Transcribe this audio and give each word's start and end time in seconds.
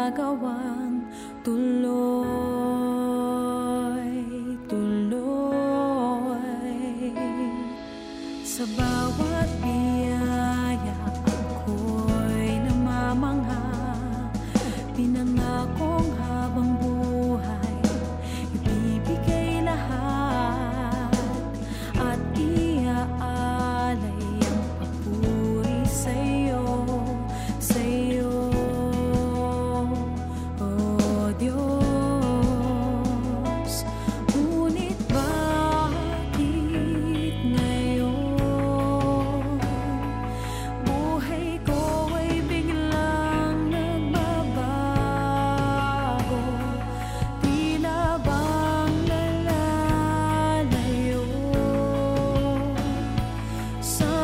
nagagawang 0.00 1.04
tuloy, 1.44 2.24
tuloy. 4.64 6.40
Sa 8.40 8.64
bawat 8.80 9.59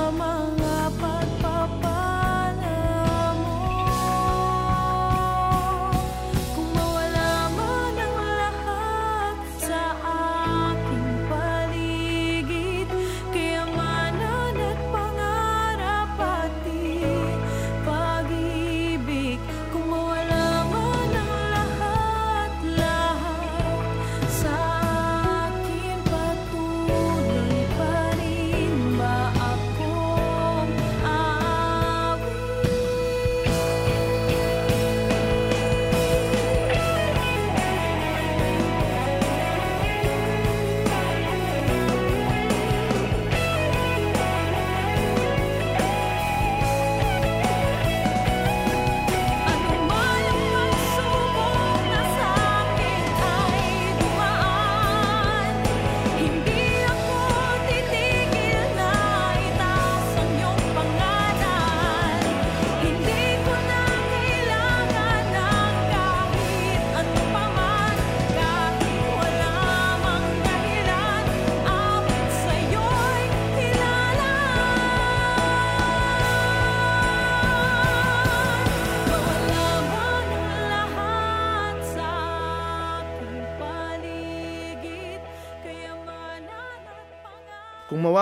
Sa 0.06 0.65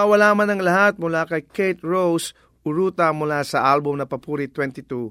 mawawala 0.05 0.37
man 0.37 0.53
ang 0.53 0.61
lahat 0.61 1.01
mula 1.01 1.25
kay 1.25 1.49
Kate 1.49 1.81
Rose, 1.81 2.37
uruta 2.61 3.09
mula 3.17 3.41
sa 3.41 3.65
album 3.65 3.97
na 3.97 4.05
Papuri 4.05 4.53
22, 4.53 5.09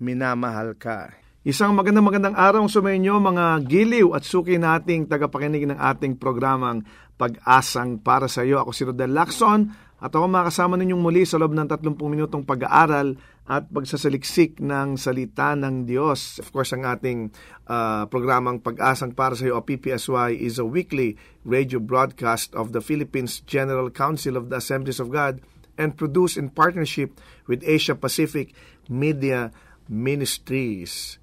Minamahal 0.00 0.80
Ka. 0.80 1.12
Isang 1.44 1.76
magandang 1.76 2.08
magandang 2.08 2.32
araw 2.32 2.64
sa 2.64 2.80
inyo 2.80 3.20
mga 3.20 3.68
giliw 3.68 4.16
at 4.16 4.24
suki 4.24 4.56
nating 4.56 5.12
tagapakinig 5.12 5.68
ng 5.68 5.76
ating 5.76 6.16
programang 6.16 6.80
Pag-asang 7.20 8.00
para 8.00 8.32
sa 8.32 8.40
iyo. 8.40 8.56
Ako 8.64 8.72
si 8.72 8.88
Rodel 8.88 9.12
Lacson 9.12 9.68
at 10.00 10.08
ako 10.08 10.24
makasama 10.24 10.80
ninyong 10.80 11.04
muli 11.04 11.28
sa 11.28 11.36
loob 11.36 11.52
ng 11.52 11.68
30 11.68 12.00
minutong 12.00 12.40
pag-aaral 12.40 13.12
at 13.50 13.66
pagsasaliksik 13.66 14.62
ng 14.62 14.94
salita 14.94 15.58
ng 15.58 15.82
Diyos. 15.82 16.38
Of 16.38 16.54
course, 16.54 16.70
ang 16.70 16.86
ating 16.86 17.34
ah, 17.66 18.06
programang 18.06 18.62
Pag-asang 18.62 19.18
para 19.18 19.34
sa 19.34 19.50
iyo 19.50 19.58
o 19.58 19.66
PPSY 19.66 20.38
is 20.38 20.62
a 20.62 20.64
weekly 20.64 21.18
radio 21.42 21.82
broadcast 21.82 22.54
of 22.54 22.70
the 22.70 22.78
Philippines 22.78 23.42
General 23.42 23.90
Council 23.90 24.38
of 24.38 24.54
the 24.54 24.62
Assemblies 24.62 25.02
of 25.02 25.10
God 25.10 25.42
and 25.74 25.98
produced 25.98 26.38
in 26.38 26.54
partnership 26.54 27.18
with 27.50 27.66
Asia 27.66 27.98
Pacific 27.98 28.54
Media 28.86 29.50
Ministries. 29.90 31.19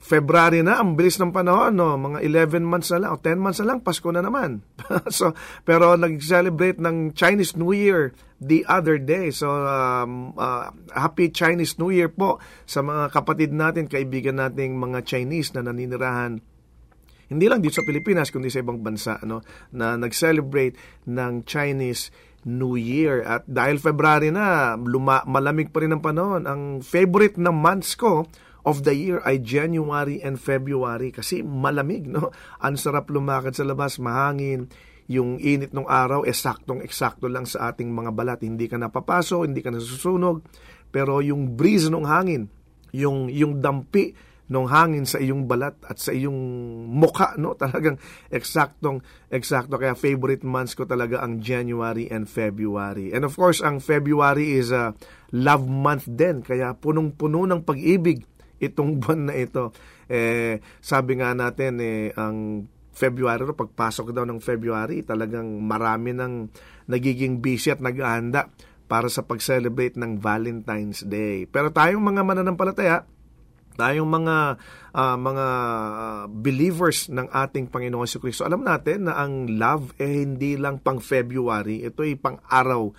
February 0.00 0.64
na, 0.64 0.80
ang 0.80 0.96
bilis 0.96 1.20
ng 1.20 1.28
panahon, 1.28 1.76
no? 1.76 1.92
mga 2.00 2.24
11 2.24 2.64
months 2.64 2.88
na 2.88 3.04
lang, 3.04 3.10
o 3.12 3.20
10 3.20 3.36
months 3.36 3.60
na 3.60 3.68
lang, 3.68 3.78
Pasko 3.84 4.08
na 4.08 4.24
naman. 4.24 4.64
so, 5.12 5.36
pero 5.68 5.92
nag-celebrate 5.92 6.80
ng 6.80 7.12
Chinese 7.12 7.52
New 7.52 7.76
Year 7.76 8.16
the 8.40 8.64
other 8.64 8.96
day. 8.96 9.28
So, 9.28 9.52
um, 9.52 10.32
uh, 10.40 10.72
happy 10.96 11.28
Chinese 11.28 11.76
New 11.76 11.92
Year 11.92 12.08
po 12.08 12.40
sa 12.64 12.80
mga 12.80 13.12
kapatid 13.12 13.52
natin, 13.52 13.92
kaibigan 13.92 14.40
nating 14.40 14.80
mga 14.80 15.04
Chinese 15.04 15.52
na 15.52 15.68
naninirahan 15.68 16.40
hindi 17.30 17.46
lang 17.46 17.62
dito 17.62 17.78
sa 17.78 17.86
Pilipinas 17.86 18.34
kundi 18.34 18.50
sa 18.50 18.58
ibang 18.58 18.82
bansa 18.82 19.22
no 19.22 19.38
na 19.70 19.94
nag-celebrate 19.94 20.74
ng 21.06 21.46
Chinese 21.46 22.10
New 22.42 22.74
Year 22.74 23.22
at 23.22 23.46
dahil 23.46 23.78
February 23.78 24.34
na 24.34 24.74
luma, 24.74 25.22
malamig 25.30 25.70
pa 25.70 25.78
rin 25.78 25.94
ang 25.94 26.02
panahon 26.02 26.42
ang 26.50 26.82
favorite 26.82 27.38
na 27.38 27.54
months 27.54 27.94
ko 27.94 28.26
of 28.64 28.84
the 28.84 28.94
year 28.94 29.18
ay 29.24 29.40
January 29.40 30.20
and 30.20 30.36
February 30.36 31.12
kasi 31.12 31.40
malamig 31.44 32.08
no 32.08 32.32
ang 32.60 32.76
sarap 32.76 33.08
lumakad 33.08 33.56
sa 33.56 33.64
labas 33.64 34.00
mahangin 34.00 34.68
yung 35.10 35.42
init 35.42 35.74
ng 35.74 35.88
araw 35.90 36.22
esaktong 36.22 36.84
eksakto 36.86 37.26
lang 37.26 37.44
sa 37.48 37.74
ating 37.74 37.90
mga 37.90 38.14
balat 38.14 38.40
hindi 38.46 38.70
ka 38.70 38.78
napapaso 38.78 39.42
hindi 39.42 39.60
ka 39.60 39.74
nasusunog 39.74 40.44
pero 40.90 41.18
yung 41.18 41.58
breeze 41.58 41.90
ng 41.90 42.06
hangin 42.06 42.46
yung 42.94 43.30
yung 43.30 43.58
dampi 43.58 44.14
ng 44.50 44.66
hangin 44.66 45.06
sa 45.06 45.22
iyong 45.22 45.46
balat 45.46 45.78
at 45.86 46.02
sa 46.02 46.10
iyong 46.10 46.34
mukha, 46.90 47.38
no? 47.38 47.54
Talagang 47.62 48.02
eksaktong, 48.34 48.98
eksakto. 49.30 49.78
Kaya 49.78 49.94
favorite 49.94 50.42
months 50.42 50.74
ko 50.74 50.84
talaga 50.84 51.22
ang 51.22 51.38
January 51.38 52.10
and 52.10 52.26
February. 52.26 53.14
And 53.14 53.22
of 53.22 53.38
course, 53.38 53.62
ang 53.62 53.78
February 53.78 54.58
is 54.58 54.74
a 54.74 54.98
love 55.30 55.70
month 55.70 56.10
din. 56.10 56.42
Kaya 56.42 56.74
punong-puno 56.74 57.46
ng 57.46 57.62
pag-ibig 57.62 58.26
itong 58.60 58.96
buwan 59.00 59.32
na 59.32 59.34
ito. 59.34 59.72
Eh, 60.06 60.60
sabi 60.78 61.18
nga 61.18 61.32
natin, 61.32 61.80
eh, 61.80 62.12
ang 62.14 62.68
February, 62.92 63.48
pagpasok 63.56 64.12
daw 64.12 64.28
ng 64.28 64.44
February, 64.44 65.00
talagang 65.00 65.64
marami 65.64 66.12
ng 66.12 66.52
nagiging 66.90 67.40
busy 67.40 67.72
at 67.72 67.80
naghahanda 67.80 68.52
para 68.90 69.06
sa 69.06 69.22
pag-celebrate 69.22 69.94
ng 69.94 70.18
Valentine's 70.18 71.06
Day. 71.06 71.46
Pero 71.46 71.70
tayong 71.70 72.02
mga 72.02 72.26
mananampalataya, 72.26 73.06
tayong 73.78 74.10
mga 74.10 74.36
uh, 74.92 75.16
mga 75.16 75.46
believers 76.28 77.06
ng 77.08 77.30
ating 77.30 77.70
Panginoon 77.70 78.10
si 78.10 78.18
Kristo. 78.18 78.42
Alam 78.42 78.66
natin 78.66 79.06
na 79.06 79.16
ang 79.16 79.46
love 79.46 79.94
eh 79.96 80.26
hindi 80.26 80.58
lang 80.58 80.82
pang 80.82 80.98
February, 80.98 81.86
ito 81.86 82.02
ay 82.02 82.18
pang 82.18 82.42
araw 82.50 82.90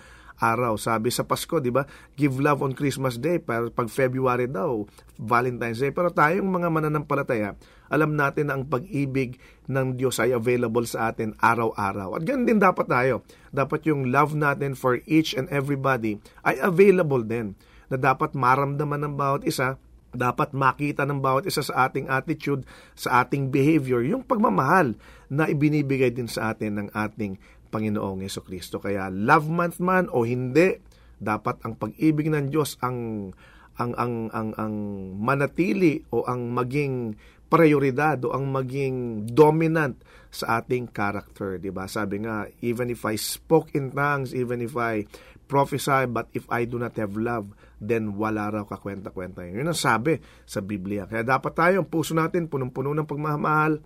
araw. 0.42 0.74
Sabi 0.74 1.14
sa 1.14 1.22
Pasko, 1.22 1.62
di 1.62 1.70
ba? 1.70 1.86
Give 2.18 2.34
love 2.42 2.66
on 2.66 2.74
Christmas 2.74 3.14
Day. 3.14 3.38
Pero 3.38 3.70
pag 3.70 3.86
February 3.86 4.50
daw, 4.50 4.82
Valentine's 5.22 5.78
Day. 5.78 5.94
Pero 5.94 6.10
tayong 6.10 6.50
mga 6.50 6.66
mananampalataya, 6.74 7.54
alam 7.86 8.18
natin 8.18 8.50
na 8.50 8.58
ang 8.58 8.66
pag-ibig 8.66 9.38
ng 9.70 9.94
Diyos 9.94 10.18
ay 10.18 10.34
available 10.34 10.82
sa 10.82 11.14
atin 11.14 11.38
araw-araw. 11.38 12.18
At 12.18 12.26
ganun 12.26 12.50
din 12.50 12.58
dapat 12.58 12.90
tayo. 12.90 13.22
Dapat 13.54 13.86
yung 13.86 14.10
love 14.10 14.34
natin 14.34 14.74
for 14.74 14.98
each 15.06 15.38
and 15.38 15.46
everybody 15.54 16.18
ay 16.42 16.58
available 16.58 17.22
din. 17.22 17.54
Na 17.86 18.00
dapat 18.00 18.34
maramdaman 18.34 19.06
ng 19.06 19.14
bawat 19.14 19.46
isa 19.46 19.78
dapat 20.12 20.52
makita 20.52 21.08
ng 21.08 21.24
bawat 21.24 21.48
isa 21.48 21.64
sa 21.64 21.88
ating 21.88 22.06
attitude, 22.06 22.68
sa 22.92 23.24
ating 23.24 23.48
behavior, 23.48 24.04
yung 24.04 24.20
pagmamahal 24.20 24.92
na 25.32 25.48
ibinibigay 25.48 26.12
din 26.12 26.28
sa 26.28 26.52
atin 26.52 26.84
ng 26.84 26.88
ating 26.92 27.40
Panginoong 27.72 28.20
Yeso 28.20 28.44
Kristo. 28.44 28.76
Kaya 28.76 29.08
love 29.08 29.48
month 29.48 29.80
man 29.80 30.12
o 30.12 30.28
hindi, 30.28 30.76
dapat 31.16 31.64
ang 31.64 31.80
pag-ibig 31.80 32.28
ng 32.28 32.52
Diyos 32.52 32.76
ang 32.84 33.32
ang 33.80 33.96
ang 33.96 34.28
ang 34.36 34.52
ang 34.60 34.74
manatili 35.16 36.04
o 36.12 36.28
ang 36.28 36.52
maging 36.52 37.16
prioridad 37.48 38.20
o 38.28 38.36
ang 38.36 38.52
maging 38.52 39.28
dominant 39.32 39.96
sa 40.28 40.60
ating 40.60 40.92
character, 40.92 41.56
'di 41.56 41.72
ba? 41.72 41.88
Sabi 41.88 42.24
nga, 42.24 42.44
even 42.60 42.92
if 42.92 43.08
I 43.08 43.16
spoke 43.16 43.72
in 43.72 43.92
tongues, 43.96 44.36
even 44.36 44.60
if 44.60 44.76
I 44.76 45.08
prophesy, 45.52 46.08
but 46.08 46.32
if 46.32 46.48
I 46.48 46.64
do 46.64 46.80
not 46.80 46.96
have 46.96 47.12
love, 47.12 47.52
then 47.76 48.16
wala 48.16 48.48
raw 48.48 48.64
kakwenta-kwenta 48.64 49.44
yun. 49.44 49.68
Ang 49.68 49.76
sabi 49.76 50.16
sa 50.48 50.64
Biblia. 50.64 51.04
Kaya 51.04 51.20
dapat 51.20 51.52
tayo, 51.52 51.84
ang 51.84 51.88
puso 51.92 52.16
natin, 52.16 52.48
punong-puno 52.48 52.96
ng 52.96 53.04
pagmamahal, 53.04 53.84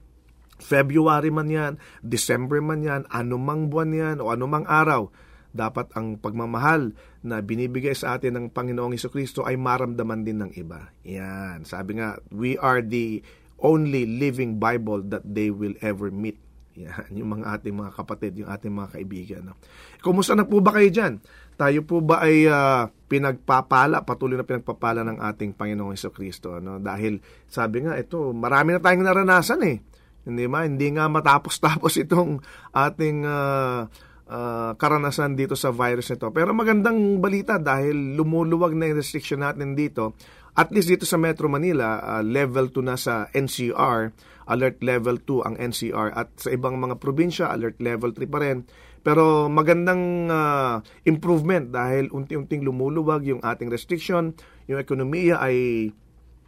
February 0.56 1.29
man 1.29 1.49
yan, 1.53 1.73
December 2.00 2.64
man 2.64 2.81
yan, 2.81 3.03
anumang 3.12 3.69
buwan 3.69 3.93
yan, 3.93 4.17
o 4.25 4.32
anumang 4.32 4.64
araw, 4.64 5.12
dapat 5.56 5.88
ang 5.97 6.20
pagmamahal 6.20 6.93
na 7.25 7.41
binibigay 7.41 7.97
sa 7.97 8.20
atin 8.20 8.37
ng 8.37 8.47
Panginoong 8.53 8.93
Iso 8.93 9.08
Kristo 9.08 9.43
ay 9.49 9.56
maramdaman 9.56 10.20
din 10.20 10.44
ng 10.44 10.53
iba. 10.53 10.93
Yan. 11.08 11.64
Sabi 11.64 11.97
nga, 11.97 12.20
we 12.29 12.61
are 12.61 12.85
the 12.85 13.25
only 13.56 14.05
living 14.05 14.61
Bible 14.61 15.00
that 15.08 15.25
they 15.25 15.49
will 15.49 15.73
ever 15.81 16.12
meet. 16.12 16.37
Yan, 16.76 17.08
yung 17.17 17.41
mga 17.41 17.56
ating 17.56 17.73
mga 17.73 17.93
kapatid, 17.97 18.37
yung 18.37 18.53
ating 18.53 18.69
mga 18.69 19.00
kaibigan. 19.00 19.43
No? 19.49 19.56
Kumusta 20.05 20.37
na 20.37 20.44
po 20.44 20.61
ba 20.61 20.76
kayo 20.76 20.93
dyan? 20.93 21.25
Tayo 21.56 21.81
po 21.88 22.05
ba 22.05 22.20
ay 22.20 22.44
uh, 22.44 22.93
pinagpapala, 23.08 24.05
patuloy 24.05 24.37
na 24.37 24.44
pinagpapala 24.44 25.00
ng 25.08 25.25
ating 25.25 25.56
Panginoong 25.56 25.97
Iso 25.97 26.12
Kristo? 26.12 26.61
No? 26.61 26.76
Dahil 26.76 27.25
sabi 27.49 27.88
nga, 27.88 27.97
ito, 27.97 28.37
marami 28.37 28.76
na 28.76 28.85
tayong 28.85 29.08
naranasan 29.08 29.64
eh. 29.64 29.81
Hindi 30.26 30.50
ma, 30.50 30.67
hindi 30.67 30.90
nga 30.90 31.06
matapos-tapos 31.06 31.94
itong 32.05 32.43
ating 32.75 33.23
uh, 33.23 33.87
uh, 34.26 34.70
karanasan 34.75 35.38
dito 35.38 35.55
sa 35.55 35.70
virus 35.70 36.11
nito. 36.11 36.28
Pero 36.34 36.50
magandang 36.50 37.23
balita 37.23 37.56
dahil 37.62 38.19
lumuluwag 38.19 38.75
na 38.75 38.90
yung 38.90 38.99
restriction 38.99 39.40
natin 39.46 39.78
dito. 39.78 40.19
At 40.56 40.73
least 40.73 40.88
dito 40.88 41.05
sa 41.05 41.20
Metro 41.20 41.46
Manila, 41.46 42.00
uh, 42.00 42.25
level 42.25 42.73
2 42.73 42.88
na 42.88 42.96
sa 42.96 43.28
NCR, 43.31 44.11
alert 44.50 44.78
level 44.81 45.20
2 45.23 45.46
ang 45.46 45.55
NCR. 45.61 46.08
At 46.17 46.32
sa 46.40 46.49
ibang 46.50 46.81
mga 46.81 46.96
probinsya, 46.96 47.52
alert 47.52 47.79
level 47.79 48.11
3 48.17 48.26
pa 48.26 48.38
rin. 48.40 48.64
Pero 49.06 49.46
magandang 49.46 50.26
uh, 50.26 50.82
improvement 51.06 51.70
dahil 51.70 52.11
unti-unting 52.11 52.67
lumuluwag 52.67 53.22
yung 53.29 53.38
ating 53.38 53.70
restriction, 53.70 54.34
yung 54.67 54.82
ekonomiya 54.82 55.38
ay 55.38 55.88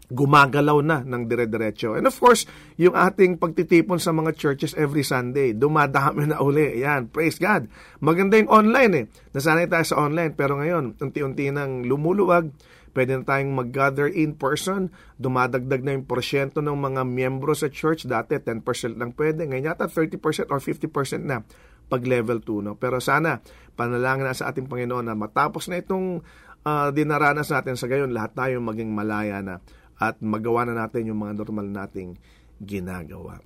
gumagalaw 0.09 0.81
na 0.81 1.05
ng 1.05 1.29
dire-diretso. 1.29 1.93
And 1.93 2.09
of 2.09 2.17
course, 2.17 2.49
yung 2.81 2.97
ating 2.97 3.37
pagtitipon 3.37 4.01
sa 4.01 4.13
mga 4.17 4.33
churches 4.41 4.73
every 4.73 5.05
Sunday, 5.05 5.53
dumadami 5.53 6.25
na 6.25 6.41
uli. 6.41 6.81
Yan, 6.81 7.13
praise 7.13 7.37
God. 7.37 7.69
Maganda 8.01 8.41
yung 8.41 8.49
online 8.49 8.93
eh. 8.97 9.05
Nasanay 9.37 9.69
tayo 9.69 9.85
sa 9.85 10.01
online, 10.01 10.33
pero 10.33 10.57
ngayon, 10.57 10.97
unti-unti 10.97 11.53
nang 11.53 11.85
lumuluwag, 11.85 12.49
pwede 12.97 13.21
na 13.21 13.25
tayong 13.29 13.53
mag-gather 13.53 14.09
in 14.09 14.33
person, 14.33 14.89
dumadagdag 15.21 15.85
na 15.85 15.93
yung 15.93 16.09
porsyento 16.09 16.65
ng 16.65 16.75
mga 16.75 17.05
miyembro 17.05 17.53
sa 17.53 17.69
church, 17.69 18.09
dati 18.09 18.41
10% 18.41 18.65
lang 18.97 19.13
pwede, 19.13 19.45
ngayon 19.45 19.77
yata 19.77 19.93
30% 19.93 20.49
or 20.49 20.59
50% 20.59 21.23
na 21.23 21.45
pag 21.89 22.03
level 22.05 22.41
2. 22.41 22.65
No? 22.65 22.73
Pero 22.81 22.97
sana, 22.99 23.45
panalangin 23.77 24.25
na 24.25 24.33
sa 24.33 24.49
ating 24.49 24.69
Panginoon 24.69 25.05
na 25.05 25.13
matapos 25.13 25.69
na 25.69 25.81
itong 25.81 26.25
uh, 26.65 26.89
dinaranas 26.97 27.53
natin 27.53 27.77
sa 27.77 27.87
gayon, 27.87 28.13
lahat 28.13 28.33
tayo 28.37 28.61
maging 28.65 28.93
malaya 28.93 29.45
na 29.45 29.61
at 29.99 30.23
magawa 30.23 30.67
na 30.67 30.87
natin 30.87 31.11
yung 31.11 31.21
mga 31.21 31.43
normal 31.43 31.67
nating 31.67 32.15
ginagawa. 32.63 33.43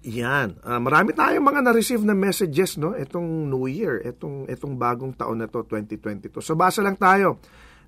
Yan. 0.00 0.56
Uh, 0.64 0.80
marami 0.80 1.12
tayong 1.12 1.44
mga 1.44 1.60
na-receive 1.60 2.00
na 2.00 2.16
messages 2.16 2.80
no 2.80 2.96
itong 2.96 3.52
New 3.52 3.68
Year, 3.68 4.00
itong 4.00 4.48
itong 4.48 4.80
bagong 4.80 5.12
taon 5.12 5.44
na 5.44 5.48
to 5.48 5.60
2022. 5.68 6.40
So 6.40 6.56
basa 6.56 6.80
lang 6.80 6.96
tayo 6.96 7.36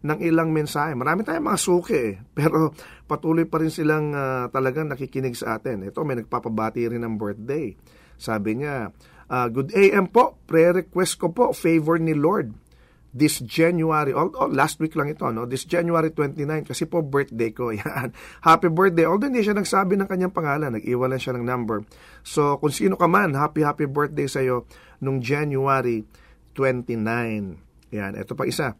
ng 0.04 0.20
ilang 0.20 0.52
mensahe. 0.52 0.92
Marami 0.92 1.24
tayong 1.24 1.48
mga 1.48 1.60
suki 1.60 1.96
eh, 1.96 2.14
pero 2.36 2.76
patuloy 3.08 3.48
pa 3.48 3.64
rin 3.64 3.72
silang 3.72 4.12
uh, 4.12 4.52
talagang 4.52 4.92
nakikinig 4.92 5.36
sa 5.36 5.56
atin. 5.56 5.88
Ito 5.88 6.04
may 6.04 6.20
nagpapabati 6.20 6.84
rin 6.84 7.00
ng 7.00 7.16
birthday. 7.16 7.72
Sabi 8.20 8.60
niya, 8.60 8.92
Uh, 9.32 9.48
good 9.48 9.72
AM 9.72 10.12
po, 10.12 10.36
prayer 10.44 10.84
request 10.84 11.16
ko 11.16 11.32
po, 11.32 11.56
favor 11.56 11.96
ni 11.96 12.12
Lord 12.12 12.52
this 13.12 13.44
January, 13.44 14.16
oh, 14.16 14.32
oh, 14.32 14.48
last 14.48 14.80
week 14.80 14.96
lang 14.96 15.12
ito, 15.12 15.28
no? 15.28 15.44
This 15.44 15.68
January 15.68 16.16
29, 16.16 16.64
kasi 16.64 16.88
po 16.88 17.04
birthday 17.04 17.52
ko, 17.52 17.68
yan. 17.76 18.16
Happy 18.40 18.72
birthday. 18.72 19.04
Although 19.04 19.28
hindi 19.28 19.44
siya 19.44 19.52
nagsabi 19.52 20.00
ng 20.00 20.08
kanyang 20.08 20.32
pangalan, 20.32 20.72
nag-iwan 20.72 21.12
lang 21.12 21.20
siya 21.20 21.36
ng 21.36 21.44
number. 21.44 21.84
So, 22.24 22.56
kung 22.56 22.72
sino 22.72 22.96
ka 22.96 23.04
man, 23.04 23.36
happy, 23.36 23.68
happy 23.68 23.84
birthday 23.84 24.24
sa'yo 24.24 24.64
nung 25.04 25.20
January 25.20 26.08
29. 26.56 27.92
Yan, 27.92 28.12
ito 28.16 28.32
pa 28.32 28.48
isa. 28.48 28.72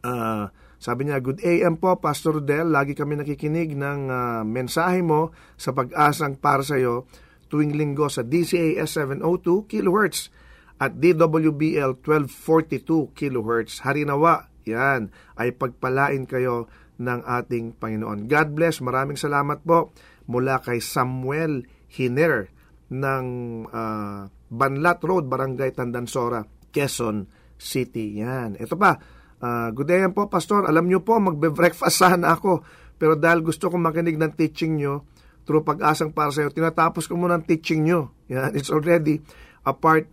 Uh, 0.00 0.48
sabi 0.80 1.06
niya, 1.06 1.20
Good 1.20 1.44
AM 1.44 1.76
po, 1.76 2.00
Pastor 2.00 2.40
Del. 2.40 2.72
Lagi 2.72 2.96
kami 2.96 3.20
nakikinig 3.20 3.76
ng 3.76 4.00
uh, 4.08 4.42
mensahe 4.48 5.04
mo 5.04 5.30
sa 5.60 5.76
pag-asang 5.76 6.40
para 6.40 6.64
sa'yo 6.64 7.04
tuwing 7.52 7.76
linggo 7.76 8.08
sa 8.08 8.24
DCAS 8.24 8.96
702 8.96 9.68
kHz 9.68 10.41
at 10.82 10.98
DWBL 10.98 12.02
1242 12.02 13.14
kHz. 13.14 13.86
Harinawa, 13.86 14.50
yan, 14.66 15.14
ay 15.38 15.54
pagpalain 15.54 16.26
kayo 16.26 16.66
ng 16.98 17.22
ating 17.22 17.78
Panginoon. 17.78 18.26
God 18.26 18.48
bless, 18.58 18.82
maraming 18.82 19.14
salamat 19.14 19.62
po 19.62 19.94
mula 20.26 20.58
kay 20.58 20.82
Samuel 20.82 21.62
Hiner 21.86 22.50
ng 22.90 23.26
uh, 23.70 24.26
Banlat 24.50 24.98
Road, 25.06 25.30
Barangay 25.30 25.70
Tandansora, 25.70 26.42
Quezon 26.74 27.30
City. 27.54 28.18
Yan. 28.18 28.58
Ito 28.58 28.74
pa, 28.74 28.98
uh, 29.38 29.68
good 29.70 29.86
day 29.86 30.02
po, 30.10 30.26
Pastor. 30.26 30.66
Alam 30.66 30.90
nyo 30.90 31.00
po, 31.06 31.22
magbe-breakfast 31.22 32.02
sana 32.02 32.34
ako. 32.34 32.66
Pero 32.98 33.14
dahil 33.14 33.42
gusto 33.46 33.70
kong 33.70 33.82
makinig 33.82 34.18
ng 34.18 34.34
teaching 34.34 34.78
nyo, 34.78 35.06
through 35.42 35.66
pag-asang 35.66 36.14
para 36.14 36.30
sa 36.30 36.46
iyo, 36.46 36.54
tinatapos 36.54 37.10
ko 37.10 37.18
muna 37.18 37.38
ang 37.38 37.46
teaching 37.46 37.82
nyo. 37.82 38.14
Yan, 38.30 38.54
it's 38.54 38.70
already 38.70 39.18
a 39.66 39.74
part 39.74 40.06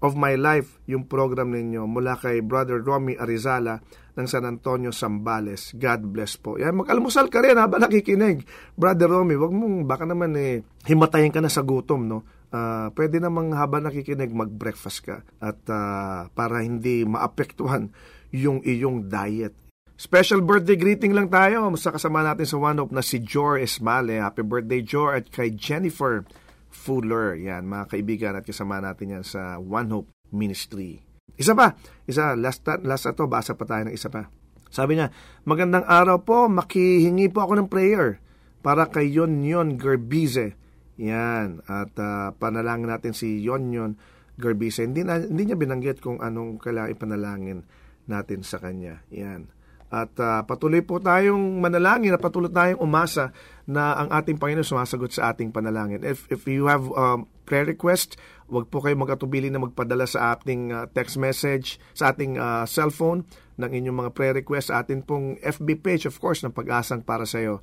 of 0.00 0.16
My 0.16 0.34
Life, 0.36 0.80
yung 0.88 1.04
program 1.04 1.52
ninyo 1.52 1.84
mula 1.84 2.16
kay 2.16 2.40
Brother 2.40 2.80
Romy 2.80 3.16
Arizala 3.20 3.84
ng 4.16 4.26
San 4.26 4.48
Antonio, 4.48 4.92
Sambales. 4.92 5.76
God 5.76 6.08
bless 6.08 6.40
po. 6.40 6.56
Yan, 6.56 6.76
mag-almusal 6.76 7.28
ka 7.28 7.44
rin 7.44 7.60
habang 7.60 7.84
nakikinig. 7.84 8.44
Brother 8.74 9.12
Romy, 9.12 9.36
wag 9.36 9.52
mong 9.52 9.84
baka 9.84 10.08
naman 10.08 10.32
eh, 10.40 10.64
himatayin 10.88 11.32
ka 11.32 11.44
na 11.44 11.52
sa 11.52 11.60
gutom, 11.60 12.08
no? 12.08 12.24
Ah, 12.50 12.90
pwede 12.98 13.22
namang 13.22 13.54
habang 13.54 13.86
nakikinig 13.86 14.34
mag-breakfast 14.34 15.06
ka 15.06 15.22
at 15.38 15.60
ah, 15.70 16.26
para 16.34 16.66
hindi 16.66 17.06
maapektuhan 17.06 17.94
yung 18.34 18.64
iyong 18.66 19.06
diet. 19.06 19.54
Special 20.00 20.40
birthday 20.40 20.80
greeting 20.80 21.12
lang 21.12 21.28
tayo 21.28 21.68
sa 21.76 21.92
kasama 21.92 22.24
natin 22.24 22.48
sa 22.48 22.56
One 22.56 22.80
Hope 22.80 22.96
na 22.96 23.04
si 23.04 23.20
Jor 23.20 23.60
Esmale. 23.60 24.16
Happy 24.24 24.40
birthday, 24.40 24.80
Jor, 24.80 25.12
at 25.12 25.28
kay 25.28 25.52
Jennifer 25.52 26.24
Fuller. 26.70 27.36
Yan, 27.36 27.66
mga 27.66 27.84
kaibigan 27.90 28.32
at 28.38 28.46
kasama 28.46 28.78
natin 28.78 29.20
yan 29.20 29.24
sa 29.26 29.58
One 29.58 29.90
Hope 29.90 30.08
Ministry. 30.30 31.02
Isa 31.34 31.52
pa, 31.52 31.74
isa, 32.06 32.38
last, 32.38 32.64
last 32.82 33.06
ato, 33.10 33.26
basa 33.26 33.58
pa 33.58 33.66
tayo 33.66 33.90
ng 33.90 33.94
isa 33.94 34.08
pa. 34.08 34.30
Sabi 34.70 34.96
niya, 34.98 35.10
magandang 35.42 35.82
araw 35.82 36.22
po, 36.22 36.46
makihingi 36.46 37.26
po 37.34 37.42
ako 37.42 37.58
ng 37.58 37.68
prayer 37.68 38.22
para 38.62 38.86
kay 38.86 39.10
Yon 39.10 39.42
Yon 39.42 39.74
Gerbize. 39.74 40.54
Yan, 41.00 41.64
at 41.66 41.96
ah, 41.98 42.30
panalangin 42.36 42.92
natin 42.92 43.16
si 43.16 43.42
Yon 43.42 43.72
Yon 43.74 43.98
Gerbize. 44.38 44.86
Hindi, 44.86 45.02
na, 45.02 45.18
hindi 45.18 45.50
niya 45.50 45.58
binanggit 45.58 45.98
kung 45.98 46.22
anong 46.22 46.62
kailangan 46.62 46.94
ipanalangin 46.94 47.58
natin 48.06 48.40
sa 48.46 48.62
kanya. 48.62 49.02
Yan. 49.10 49.50
At 49.90 50.14
ah, 50.22 50.46
patuloy 50.46 50.86
po 50.86 51.02
tayong 51.02 51.58
manalangin 51.58 52.14
at 52.14 52.22
patuloy 52.22 52.46
tayong 52.46 52.78
umasa 52.78 53.34
na 53.66 53.98
ang 53.98 54.08
ating 54.14 54.38
Panginoon 54.38 54.62
sumasagot 54.62 55.10
sa 55.10 55.34
ating 55.34 55.50
panalangin. 55.50 56.06
If, 56.06 56.30
if 56.30 56.46
you 56.46 56.70
have 56.70 56.86
um, 56.94 57.26
prayer 57.42 57.66
request, 57.66 58.14
wag 58.46 58.70
po 58.70 58.78
kayo 58.78 58.94
magatubili 58.94 59.50
na 59.50 59.58
magpadala 59.58 60.06
sa 60.06 60.38
ating 60.38 60.70
ah, 60.70 60.86
text 60.86 61.18
message, 61.18 61.82
sa 61.90 62.14
ating 62.14 62.38
ah, 62.38 62.70
cellphone 62.70 63.26
ng 63.58 63.70
inyong 63.70 64.06
mga 64.06 64.10
prayer 64.14 64.34
request, 64.38 64.70
sa 64.70 64.86
ating 64.86 65.02
pong 65.02 65.34
FB 65.42 65.82
page, 65.82 66.06
of 66.06 66.14
course, 66.22 66.46
ng 66.46 66.54
pag-asang 66.54 67.02
para 67.02 67.26
sa 67.26 67.42
iyo. 67.42 67.58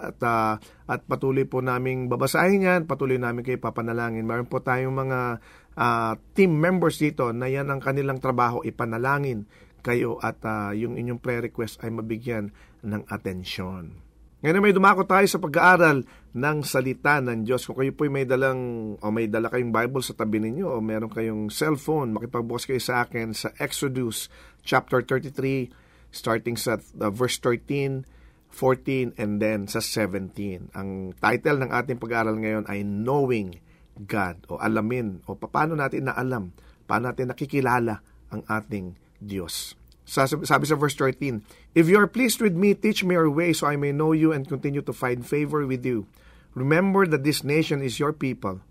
At, 0.00 0.16
ah, 0.24 0.56
at 0.88 1.04
patuloy 1.04 1.44
po 1.44 1.60
naming 1.60 2.08
babasahin 2.08 2.64
yan, 2.64 2.80
patuloy 2.88 3.20
namin 3.20 3.44
kayo 3.44 3.60
papanalangin. 3.60 4.24
Meron 4.24 4.48
po 4.48 4.64
tayong 4.64 4.96
mga 4.96 5.44
ah, 5.76 6.16
team 6.32 6.56
members 6.56 6.96
dito 6.96 7.36
na 7.36 7.52
yan 7.52 7.68
ang 7.68 7.84
kanilang 7.84 8.16
trabaho, 8.16 8.64
ipanalangin 8.64 9.44
kayo 9.86 10.18
at 10.18 10.42
ah, 10.42 10.74
yung 10.74 10.98
inyong 10.98 11.22
prayer 11.22 11.46
request 11.46 11.78
ay 11.86 11.94
mabigyan 11.94 12.50
ng 12.82 13.06
atensyon. 13.06 14.02
Ngayon 14.42 14.60
may 14.60 14.74
dumako 14.76 15.08
tayo 15.08 15.24
sa 15.24 15.40
pag-aaral 15.40 16.04
ng 16.36 16.58
salita 16.60 17.24
ng 17.24 17.48
Diyos. 17.48 17.64
Kung 17.64 17.80
kayo 17.80 17.94
po 17.96 18.04
may 18.10 18.28
dalang 18.28 18.94
o 19.00 19.06
may 19.08 19.30
dala 19.30 19.48
kayong 19.48 19.72
Bible 19.72 20.04
sa 20.04 20.12
tabi 20.12 20.42
ninyo 20.42 20.76
o 20.76 20.84
meron 20.84 21.08
kayong 21.08 21.48
cellphone, 21.48 22.12
makipagbukas 22.12 22.68
kayo 22.68 22.82
sa 22.82 23.06
akin 23.06 23.32
sa 23.32 23.54
Exodus 23.56 24.28
chapter 24.60 25.00
33 25.00 25.72
starting 26.12 26.54
sa 26.54 26.76
uh, 26.78 27.08
verse 27.08 27.40
13, 27.40 28.04
14 28.52 29.16
and 29.16 29.40
then 29.40 29.64
sa 29.64 29.80
17. 29.80 30.72
Ang 30.76 31.16
title 31.16 31.58
ng 31.64 31.70
ating 31.72 31.98
pag-aaral 31.98 32.36
ngayon 32.36 32.64
ay 32.68 32.84
Knowing 32.84 33.56
God 33.96 34.44
o 34.52 34.60
alamin 34.60 35.24
o 35.24 35.34
paano 35.34 35.72
natin 35.72 36.12
naalam, 36.12 36.52
paano 36.84 37.08
natin 37.08 37.32
nakikilala 37.32 38.04
ang 38.28 38.44
ating 38.44 39.05
Diyos. 39.24 39.74
Sabi, 40.06 40.46
sa 40.46 40.78
verse 40.78 40.94
13, 40.94 41.42
If 41.74 41.90
you 41.90 41.98
are 41.98 42.06
pleased 42.06 42.40
with 42.40 42.54
me, 42.54 42.74
teach 42.74 43.02
me 43.02 43.18
your 43.18 43.28
way 43.28 43.52
so 43.52 43.66
I 43.66 43.74
may 43.74 43.90
know 43.90 44.12
you 44.12 44.30
and 44.30 44.46
continue 44.46 44.82
to 44.82 44.94
find 44.94 45.26
favor 45.26 45.66
with 45.66 45.84
you. 45.84 46.06
Remember 46.54 47.06
that 47.06 47.24
this 47.26 47.42
nation 47.42 47.82
is 47.82 47.98
your 47.98 48.12
people. 48.14 48.62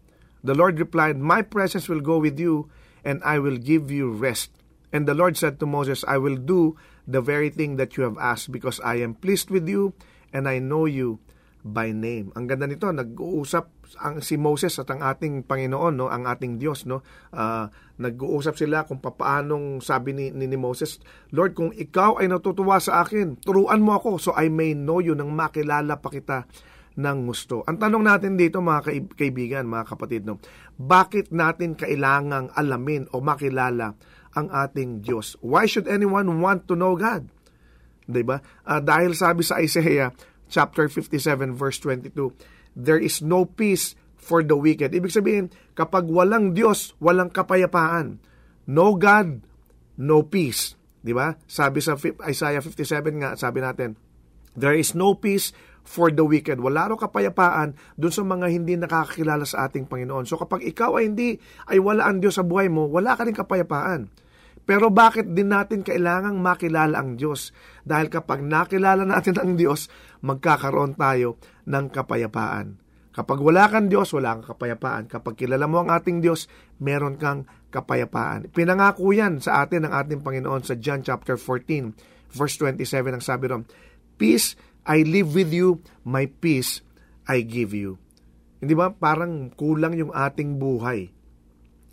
The 0.44 0.56
Lord 0.56 0.80
replied, 0.80 1.20
My 1.20 1.42
presence 1.42 1.90
will 1.90 2.00
go 2.00 2.18
with 2.18 2.40
you, 2.40 2.72
and 3.04 3.22
I 3.24 3.40
will 3.40 3.58
give 3.58 3.92
you 3.92 4.10
rest. 4.10 4.50
And 4.94 5.06
the 5.06 5.14
Lord 5.14 5.36
said 5.36 5.60
to 5.60 5.68
Moses, 5.68 6.06
I 6.08 6.18
will 6.18 6.38
do 6.38 6.78
the 7.06 7.20
very 7.20 7.50
thing 7.50 7.75
that 7.75 7.98
you 7.98 8.04
have 8.04 8.18
asked, 8.18 8.52
because 8.52 8.80
I 8.80 9.04
am 9.04 9.14
pleased 9.14 9.52
with 9.52 9.68
you, 9.68 9.94
and 10.32 10.48
I 10.48 10.60
know 10.60 10.86
you 10.86 11.20
by 11.65 11.89
name. 11.89 12.29
Ang 12.38 12.45
ganda 12.45 12.69
nito, 12.69 12.86
nag-uusap 12.86 13.65
ang 13.98 14.22
si 14.22 14.38
Moses 14.38 14.77
at 14.77 14.86
ang 14.93 15.01
ating 15.01 15.50
Panginoon, 15.50 15.98
no, 15.98 16.13
ang 16.13 16.29
ating 16.29 16.62
Diyos, 16.62 16.86
no. 16.86 17.01
Ah, 17.34 17.74
nag-uusap 17.98 18.53
sila 18.53 18.86
kung 18.86 19.01
papaanong 19.01 19.81
sabi 19.81 20.13
ni, 20.13 20.29
ni, 20.29 20.45
ni 20.45 20.62
Moses, 20.62 21.01
Lord, 21.34 21.57
kung 21.57 21.74
ikaw 21.74 22.22
ay 22.22 22.29
natutuwa 22.29 22.77
sa 22.77 23.01
akin, 23.01 23.41
turuan 23.41 23.81
mo 23.81 23.98
ako 23.98 24.22
so 24.22 24.31
I 24.38 24.53
may 24.53 24.77
know 24.77 25.01
you 25.01 25.17
nang 25.17 25.34
makilala 25.34 25.98
pa 25.98 26.13
kita 26.13 26.45
ng 27.01 27.17
gusto. 27.25 27.65
Ang 27.65 27.81
tanong 27.81 28.03
natin 28.05 28.38
dito 28.38 28.62
mga 28.62 28.81
kaib- 28.86 29.13
kaibigan, 29.17 29.65
mga 29.65 29.89
kapatid, 29.89 30.22
no, 30.22 30.38
bakit 30.77 31.34
natin 31.34 31.74
kailangang 31.74 32.53
alamin 32.53 33.10
o 33.10 33.25
makilala 33.25 33.98
ang 34.38 34.53
ating 34.53 35.01
Diyos? 35.01 35.34
Why 35.41 35.65
should 35.65 35.89
anyone 35.89 36.29
want 36.45 36.69
to 36.69 36.77
know 36.77 36.93
God? 36.93 37.25
'di 38.05 38.22
ba? 38.22 38.38
Ah, 38.65 38.81
dahil 38.81 39.17
sabi 39.17 39.41
sa 39.41 39.57
Isaiah 39.57 40.13
chapter 40.56 40.88
57 40.88 41.52
verse 41.52 41.84
22, 41.84 42.32
there 42.80 43.00
is 43.00 43.20
no 43.20 43.44
peace 43.44 44.00
for 44.16 44.40
the 44.40 44.56
wicked. 44.56 44.96
Ibig 44.96 45.12
sabihin, 45.12 45.52
kapag 45.76 46.08
walang 46.08 46.56
Diyos, 46.56 46.96
walang 47.04 47.28
kapayapaan. 47.36 48.24
No 48.72 48.96
God, 48.96 49.44
no 50.00 50.24
peace. 50.24 50.80
'Di 51.04 51.14
ba? 51.14 51.36
Sabi 51.46 51.84
sa 51.84 52.00
Isaiah 52.26 52.64
57 52.64 53.22
nga, 53.22 53.38
sabi 53.38 53.60
natin, 53.62 53.94
there 54.56 54.74
is 54.74 54.98
no 54.98 55.14
peace 55.14 55.54
for 55.86 56.10
the 56.10 56.26
wicked. 56.26 56.58
Wala 56.58 56.90
raw 56.90 56.98
kapayapaan 56.98 57.78
dun 57.94 58.10
sa 58.10 58.26
mga 58.26 58.50
hindi 58.50 58.74
nakakakilala 58.74 59.46
sa 59.46 59.70
ating 59.70 59.86
Panginoon. 59.86 60.26
So 60.26 60.42
kapag 60.42 60.66
ikaw 60.66 60.98
ay 60.98 61.14
hindi, 61.14 61.38
ay 61.70 61.78
wala 61.78 62.10
ang 62.10 62.26
Diyos 62.26 62.42
sa 62.42 62.44
buhay 62.48 62.74
mo, 62.74 62.90
wala 62.90 63.14
ka 63.14 63.22
rin 63.22 63.38
kapayapaan. 63.38 64.10
Pero 64.65 64.89
bakit 64.89 65.29
din 65.29 65.53
natin 65.53 65.86
kailangang 65.86 66.41
makilala 66.41 66.98
ang 66.98 67.15
Diyos? 67.15 67.53
Dahil 67.86 68.10
kapag 68.10 68.41
nakilala 68.41 69.05
natin 69.05 69.38
ang 69.38 69.53
Diyos, 69.53 69.88
magkakaroon 70.25 70.98
tayo 70.98 71.38
ng 71.69 71.86
kapayapaan. 71.93 72.81
Kapag 73.15 73.39
wala 73.39 73.72
kang 73.72 73.88
Diyos, 73.88 74.12
wala 74.12 74.36
kang 74.36 74.57
kapayapaan. 74.57 75.07
Kapag 75.07 75.39
kilala 75.39 75.69
mo 75.69 75.86
ang 75.86 75.93
ating 75.93 76.19
Diyos, 76.19 76.51
meron 76.84 77.15
kang 77.15 77.48
kapayapaan. 77.72 78.51
Pinangako 78.51 79.15
yan 79.15 79.39
sa 79.39 79.63
atin 79.63 79.88
ng 79.88 79.93
ating 79.93 80.19
Panginoon 80.19 80.67
sa 80.67 80.75
John 80.75 81.00
chapter 81.00 81.39
14, 81.39 82.36
verse 82.36 82.55
27, 82.60 83.15
ang 83.15 83.24
sabi 83.24 83.45
ron, 83.48 83.63
Peace 84.19 84.60
I 84.84 85.07
live 85.07 85.31
with 85.31 85.55
you, 85.55 85.79
my 86.03 86.27
peace 86.27 86.84
I 87.24 87.48
give 87.48 87.72
you. 87.72 87.98
Hindi 88.60 88.75
ba 88.75 88.91
parang 88.91 89.53
kulang 89.55 89.95
yung 89.95 90.12
ating 90.12 90.60
buhay 90.60 91.15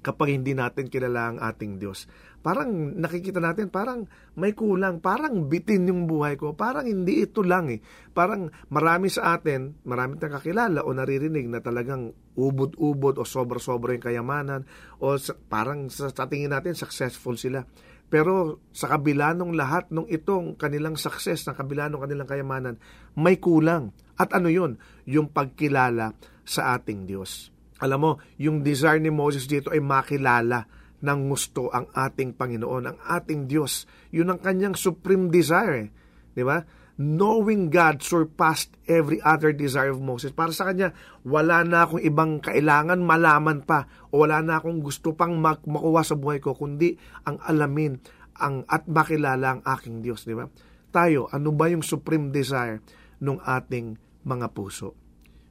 kapag 0.03 0.35
hindi 0.35 0.53
natin 0.53 0.91
kilala 0.91 1.33
ang 1.33 1.39
ating 1.39 1.79
Diyos. 1.79 2.11
Parang 2.43 2.99
nakikita 2.99 3.39
natin, 3.39 3.71
parang 3.71 4.11
may 4.35 4.51
kulang, 4.51 4.99
parang 4.99 5.47
bitin 5.47 5.87
yung 5.87 6.11
buhay 6.11 6.35
ko, 6.35 6.59
parang 6.59 6.91
hindi 6.91 7.23
ito 7.23 7.47
lang 7.47 7.71
eh. 7.71 7.79
Parang 8.11 8.51
marami 8.67 9.07
sa 9.07 9.39
atin, 9.39 9.79
marami 9.87 10.19
tayong 10.19 10.43
kakilala 10.43 10.83
o 10.83 10.91
naririnig 10.91 11.47
na 11.47 11.63
talagang 11.63 12.11
ubod-ubod 12.35 13.17
o 13.17 13.23
sobra-sobra 13.23 13.95
yung 13.95 14.03
kayamanan 14.03 14.67
o 14.99 15.15
sa- 15.23 15.39
parang 15.39 15.87
sa, 15.87 16.11
sa 16.11 16.27
tingin 16.27 16.51
natin 16.51 16.75
successful 16.75 17.39
sila. 17.39 17.63
Pero 18.11 18.61
sa 18.75 18.93
kabila 18.93 19.33
nung 19.33 19.55
lahat 19.55 19.89
nung 19.89 20.11
itong 20.11 20.59
kanilang 20.59 20.99
success, 20.99 21.49
sa 21.49 21.57
kabila 21.57 21.89
nung 21.89 22.05
kanilang 22.05 22.29
kayamanan, 22.29 22.77
may 23.17 23.39
kulang. 23.39 23.95
At 24.19 24.37
ano 24.37 24.53
yun? 24.53 24.77
Yung 25.09 25.33
pagkilala 25.33 26.13
sa 26.45 26.75
ating 26.77 27.09
Diyos. 27.09 27.55
Alam 27.81 27.99
mo, 28.03 28.13
yung 28.37 28.61
desire 28.61 29.01
ni 29.01 29.09
Moses 29.09 29.49
dito 29.49 29.73
ay 29.73 29.81
makilala 29.81 30.82
ng 31.03 31.21
gusto 31.27 31.69
ang 31.75 31.91
ating 31.91 32.39
Panginoon, 32.39 32.85
ang 32.95 32.99
ating 33.03 33.51
Diyos. 33.51 33.91
Yun 34.15 34.33
ang 34.33 34.41
kanyang 34.41 34.79
supreme 34.79 35.29
desire. 35.29 35.75
eh. 35.87 35.89
Di 36.33 36.47
ba? 36.47 36.63
Knowing 37.03 37.73
God 37.73 38.05
surpassed 38.05 38.79
every 38.87 39.19
other 39.27 39.51
desire 39.51 39.91
of 39.91 39.99
Moses. 39.99 40.31
Para 40.31 40.55
sa 40.55 40.71
kanya, 40.71 40.95
wala 41.27 41.67
na 41.67 41.85
akong 41.85 42.05
ibang 42.05 42.39
kailangan 42.39 43.03
malaman 43.03 43.67
pa 43.67 43.91
o 44.15 44.23
wala 44.23 44.39
na 44.45 44.63
akong 44.63 44.79
gusto 44.79 45.13
pang 45.19 45.35
mak- 45.43 45.67
makuha 45.67 46.07
sa 46.07 46.15
buhay 46.15 46.39
ko, 46.39 46.55
kundi 46.55 46.95
ang 47.27 47.43
alamin 47.43 47.99
ang 48.39 48.63
at 48.71 48.87
makilala 48.87 49.59
ang 49.59 49.63
aking 49.67 50.01
Diyos. 50.01 50.23
Di 50.23 50.39
ba? 50.39 50.47
Tayo, 50.93 51.27
ano 51.33 51.51
ba 51.51 51.73
yung 51.73 51.83
supreme 51.83 52.31
desire 52.31 52.85
ng 53.19 53.41
ating 53.41 53.99
mga 54.23 54.47
puso? 54.53 54.95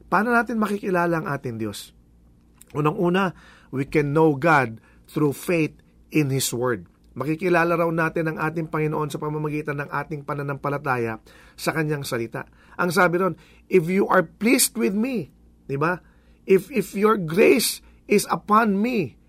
Paano 0.08 0.31
natin 0.31 0.62
makikilala 0.62 1.24
ang 1.24 1.27
ating 1.27 1.58
Diyos? 1.58 1.91
Unang-una, 2.72 3.36
we 3.74 3.84
can 3.89 4.15
know 4.15 4.38
God 4.38 4.79
through 5.12 5.36
faith 5.36 5.75
in 6.10 6.32
His 6.32 6.48
Word. 6.56 6.88
Makikilala 7.12 7.75
raw 7.75 7.91
natin 7.91 8.32
ang 8.32 8.38
ating 8.39 8.72
Panginoon 8.72 9.12
sa 9.12 9.20
pamamagitan 9.20 9.84
ng 9.84 9.89
ating 9.91 10.24
pananampalataya 10.24 11.20
sa 11.60 11.75
Kanyang 11.75 12.08
salita. 12.08 12.48
Ang 12.80 12.96
sabi 12.96 13.20
ron, 13.20 13.36
if 13.68 13.91
you 13.91 14.08
are 14.08 14.24
pleased 14.24 14.80
with 14.80 14.96
me, 14.96 15.27
di 15.68 15.75
ba? 15.75 16.00
If, 16.48 16.72
if 16.72 16.96
your 16.96 17.20
grace 17.20 17.84
is 18.08 18.24
upon 18.32 18.80
me, 18.80 19.20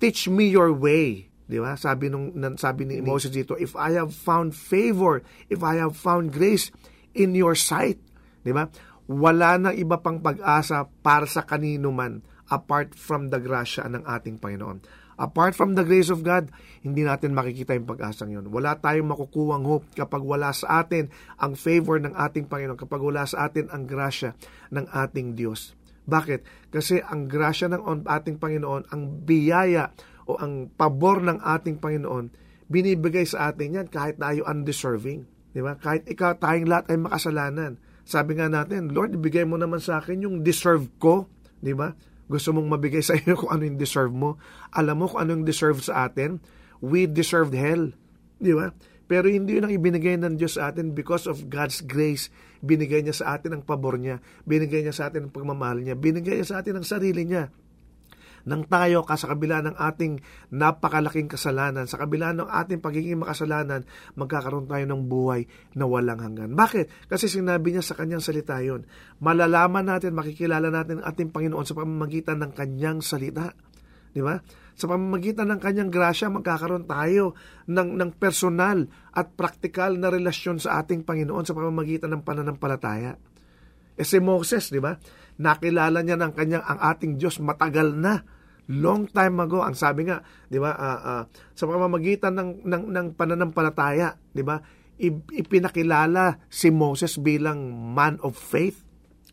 teach 0.00 0.32
me 0.32 0.48
your 0.48 0.72
way. 0.72 1.28
Di 1.44 1.60
ba? 1.60 1.76
Sabi, 1.76 2.08
nung, 2.08 2.32
sabi 2.56 2.88
ni 2.88 3.04
Moses 3.04 3.36
dito, 3.36 3.52
if 3.60 3.76
I 3.76 4.00
have 4.00 4.16
found 4.16 4.56
favor, 4.56 5.20
if 5.52 5.60
I 5.60 5.76
have 5.76 5.92
found 5.92 6.32
grace 6.32 6.72
in 7.12 7.36
your 7.36 7.52
sight, 7.52 8.00
di 8.48 8.56
ba? 8.56 8.72
Wala 9.06 9.60
na 9.60 9.70
iba 9.76 10.00
pang 10.00 10.24
pag-asa 10.24 10.88
para 11.04 11.28
sa 11.28 11.44
kanino 11.44 11.92
man 11.92 12.24
apart 12.48 12.96
from 12.96 13.28
the 13.28 13.38
grasya 13.38 13.86
ng 13.92 14.02
ating 14.08 14.40
Panginoon. 14.40 14.82
Apart 15.16 15.56
from 15.56 15.72
the 15.72 15.84
grace 15.84 16.12
of 16.12 16.20
God, 16.20 16.52
hindi 16.84 17.00
natin 17.00 17.32
makikita 17.32 17.72
yung 17.72 17.88
pag-asang 17.88 18.36
yun. 18.36 18.52
Wala 18.52 18.76
tayong 18.76 19.08
makukuwang 19.08 19.64
hope 19.64 19.88
kapag 19.96 20.20
wala 20.20 20.52
sa 20.52 20.84
atin 20.84 21.08
ang 21.40 21.56
favor 21.56 21.96
ng 21.96 22.12
ating 22.12 22.46
Panginoon, 22.52 22.76
kapag 22.76 23.00
wala 23.00 23.24
sa 23.24 23.48
atin 23.48 23.72
ang 23.72 23.88
grasya 23.88 24.36
ng 24.70 24.84
ating 24.92 25.32
Diyos. 25.32 25.72
Bakit? 26.06 26.70
Kasi 26.70 27.00
ang 27.00 27.26
grasya 27.26 27.72
ng 27.72 28.06
ating 28.06 28.36
Panginoon, 28.36 28.92
ang 28.92 29.02
biyaya 29.24 29.90
o 30.28 30.36
ang 30.36 30.68
pabor 30.70 31.24
ng 31.24 31.40
ating 31.42 31.80
Panginoon, 31.80 32.30
binibigay 32.68 33.24
sa 33.24 33.50
atin 33.50 33.82
yan 33.82 33.88
kahit 33.88 34.20
tayo 34.20 34.44
undeserving. 34.46 35.26
Di 35.50 35.64
ba? 35.64 35.80
Kahit 35.80 36.04
ikaw, 36.06 36.36
tayong 36.36 36.68
lahat 36.68 36.92
ay 36.92 36.98
makasalanan. 37.00 37.72
Sabi 38.06 38.36
nga 38.38 38.52
natin, 38.52 38.92
Lord, 38.92 39.16
ibigay 39.16 39.48
mo 39.48 39.56
naman 39.56 39.80
sa 39.80 39.98
akin 39.98 40.28
yung 40.28 40.44
deserve 40.44 40.86
ko. 41.00 41.26
Di 41.58 41.72
ba? 41.72 41.96
Gusto 42.26 42.54
mong 42.54 42.68
mabigay 42.78 43.02
sa 43.02 43.14
iyo 43.14 43.34
kung 43.40 43.50
ano 43.50 43.62
yung 43.66 43.78
deserve 43.78 44.12
mo. 44.14 44.38
Alam 44.74 45.02
mo 45.02 45.04
kung 45.10 45.20
ano 45.22 45.30
yung 45.38 45.46
deserve 45.46 45.78
sa 45.82 46.10
atin. 46.10 46.42
We 46.82 47.06
deserved 47.06 47.54
hell. 47.54 47.94
Di 48.36 48.52
ba? 48.52 48.74
Pero 49.06 49.30
hindi 49.30 49.56
yun 49.56 49.70
ang 49.70 49.74
ibinigay 49.74 50.18
ng 50.18 50.34
Diyos 50.34 50.58
sa 50.58 50.74
atin 50.74 50.90
because 50.90 51.30
of 51.30 51.46
God's 51.46 51.78
grace. 51.82 52.26
Binigay 52.58 53.06
niya 53.06 53.14
sa 53.14 53.38
atin 53.38 53.54
ang 53.54 53.62
pabor 53.62 53.96
niya. 53.96 54.18
Binigay 54.42 54.82
niya 54.82 54.94
sa 54.94 55.08
atin 55.08 55.30
ang 55.30 55.32
pagmamahal 55.32 55.78
niya. 55.78 55.94
Binigay 55.94 56.42
niya 56.42 56.48
sa 56.50 56.56
atin 56.58 56.82
ang 56.82 56.86
sarili 56.86 57.22
niya 57.22 57.54
nang 58.46 58.62
tayo 58.70 59.02
ka 59.02 59.18
sa 59.18 59.34
kabila 59.34 59.58
ng 59.58 59.74
ating 59.74 60.22
napakalaking 60.54 61.26
kasalanan, 61.26 61.90
sa 61.90 61.98
kabila 61.98 62.30
ng 62.30 62.46
ating 62.46 62.78
pagiging 62.78 63.18
makasalanan, 63.18 63.82
magkakaroon 64.14 64.70
tayo 64.70 64.86
ng 64.86 65.02
buhay 65.10 65.50
na 65.74 65.84
walang 65.90 66.22
hanggan. 66.22 66.54
Bakit? 66.54 67.10
Kasi 67.10 67.26
sinabi 67.26 67.74
niya 67.74 67.82
sa 67.82 67.98
kanyang 67.98 68.22
salita 68.22 68.62
yon. 68.62 68.86
Malalaman 69.18 69.90
natin, 69.90 70.14
makikilala 70.14 70.70
natin 70.70 71.02
ang 71.02 71.10
ating 71.10 71.34
Panginoon 71.34 71.66
sa 71.66 71.74
pamamagitan 71.74 72.38
ng 72.38 72.54
kanyang 72.54 73.02
salita. 73.02 73.50
Di 74.14 74.22
ba? 74.22 74.38
Sa 74.78 74.86
pamamagitan 74.86 75.50
ng 75.50 75.58
kanyang 75.58 75.90
grasya, 75.90 76.30
magkakaroon 76.30 76.86
tayo 76.86 77.34
ng, 77.66 77.98
ng 77.98 78.10
personal 78.14 78.86
at 79.10 79.34
praktikal 79.34 79.90
na 79.98 80.06
relasyon 80.06 80.62
sa 80.62 80.78
ating 80.78 81.02
Panginoon 81.02 81.42
sa 81.42 81.56
pamamagitan 81.56 82.14
ng 82.14 82.22
pananampalataya. 82.22 83.18
E 83.96 84.04
si 84.06 84.22
Moses, 84.22 84.70
di 84.70 84.78
ba? 84.78 84.94
Nakilala 85.42 86.04
niya 86.04 86.14
ng 86.14 86.32
kanyang 86.36 86.62
ang 86.62 86.78
ating 86.94 87.18
Diyos 87.18 87.42
matagal 87.42 87.96
na 87.96 88.35
long 88.72 89.06
time 89.06 89.38
ago 89.42 89.62
ang 89.62 89.78
sabi 89.78 90.10
nga 90.10 90.22
'di 90.50 90.58
ba 90.58 90.74
uh, 90.74 91.00
uh, 91.02 91.22
sa 91.54 91.64
pamamagitan 91.66 92.34
ng 92.34 92.50
ng, 92.66 92.84
ng 92.90 93.06
pananampalataya 93.14 94.18
'di 94.34 94.42
ba 94.42 94.58
ipinakilala 95.36 96.40
si 96.48 96.72
Moses 96.72 97.20
bilang 97.20 97.68
man 97.92 98.16
of 98.24 98.34
faith 98.34 98.82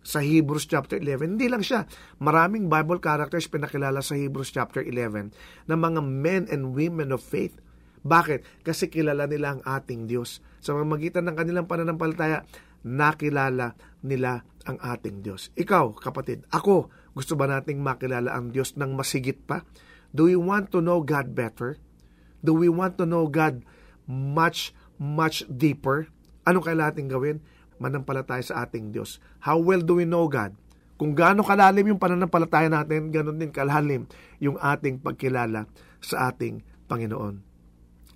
sa 0.04 0.20
Hebrews 0.20 0.68
chapter 0.68 1.00
11 1.00 1.40
hindi 1.40 1.48
lang 1.48 1.64
siya 1.64 1.88
maraming 2.20 2.68
Bible 2.68 3.00
characters 3.00 3.48
pinakilala 3.48 4.04
sa 4.04 4.20
Hebrews 4.20 4.52
chapter 4.52 4.84
11 4.84 5.32
na 5.72 5.76
mga 5.80 6.04
men 6.04 6.44
and 6.52 6.76
women 6.76 7.16
of 7.16 7.24
faith 7.24 7.64
bakit? 8.04 8.44
Kasi 8.68 8.92
kilala 8.92 9.26
nila 9.32 9.56
ang 9.56 9.62
ating 9.64 10.12
Diyos. 10.12 10.44
Sa 10.60 10.76
pamamagitan 10.76 11.24
ng 11.24 11.40
kanilang 11.40 11.72
pananampalataya, 11.72 12.44
nakilala 12.84 13.80
nila 14.04 14.44
ang 14.68 14.78
ating 14.80 15.24
Diyos. 15.24 15.50
Ikaw, 15.56 15.98
kapatid, 15.98 16.44
ako, 16.52 16.92
gusto 17.16 17.34
ba 17.40 17.48
nating 17.48 17.80
makilala 17.80 18.36
ang 18.36 18.52
Diyos 18.52 18.76
ng 18.76 18.94
masigit 18.94 19.40
pa? 19.44 19.64
Do 20.14 20.30
we 20.30 20.38
want 20.38 20.70
to 20.76 20.84
know 20.84 21.02
God 21.02 21.34
better? 21.34 21.82
Do 22.44 22.54
we 22.54 22.68
want 22.70 23.00
to 23.00 23.08
know 23.08 23.26
God 23.32 23.64
much, 24.06 24.76
much 25.00 25.48
deeper? 25.48 26.12
Ano 26.44 26.60
kailangan 26.60 27.00
natin 27.00 27.08
gawin? 27.10 27.38
Manampalataya 27.80 28.44
sa 28.44 28.68
ating 28.68 28.94
Diyos. 28.94 29.18
How 29.42 29.58
well 29.58 29.82
do 29.82 29.98
we 29.98 30.06
know 30.06 30.28
God? 30.30 30.54
Kung 31.00 31.18
gaano 31.18 31.42
kalalim 31.42 31.90
yung 31.90 32.00
pananampalataya 32.00 32.70
natin, 32.70 33.10
ganon 33.10 33.42
din 33.42 33.50
kalalim 33.50 34.06
yung 34.38 34.56
ating 34.62 35.02
pagkilala 35.02 35.66
sa 36.00 36.30
ating 36.30 36.62
Panginoon. 36.86 37.42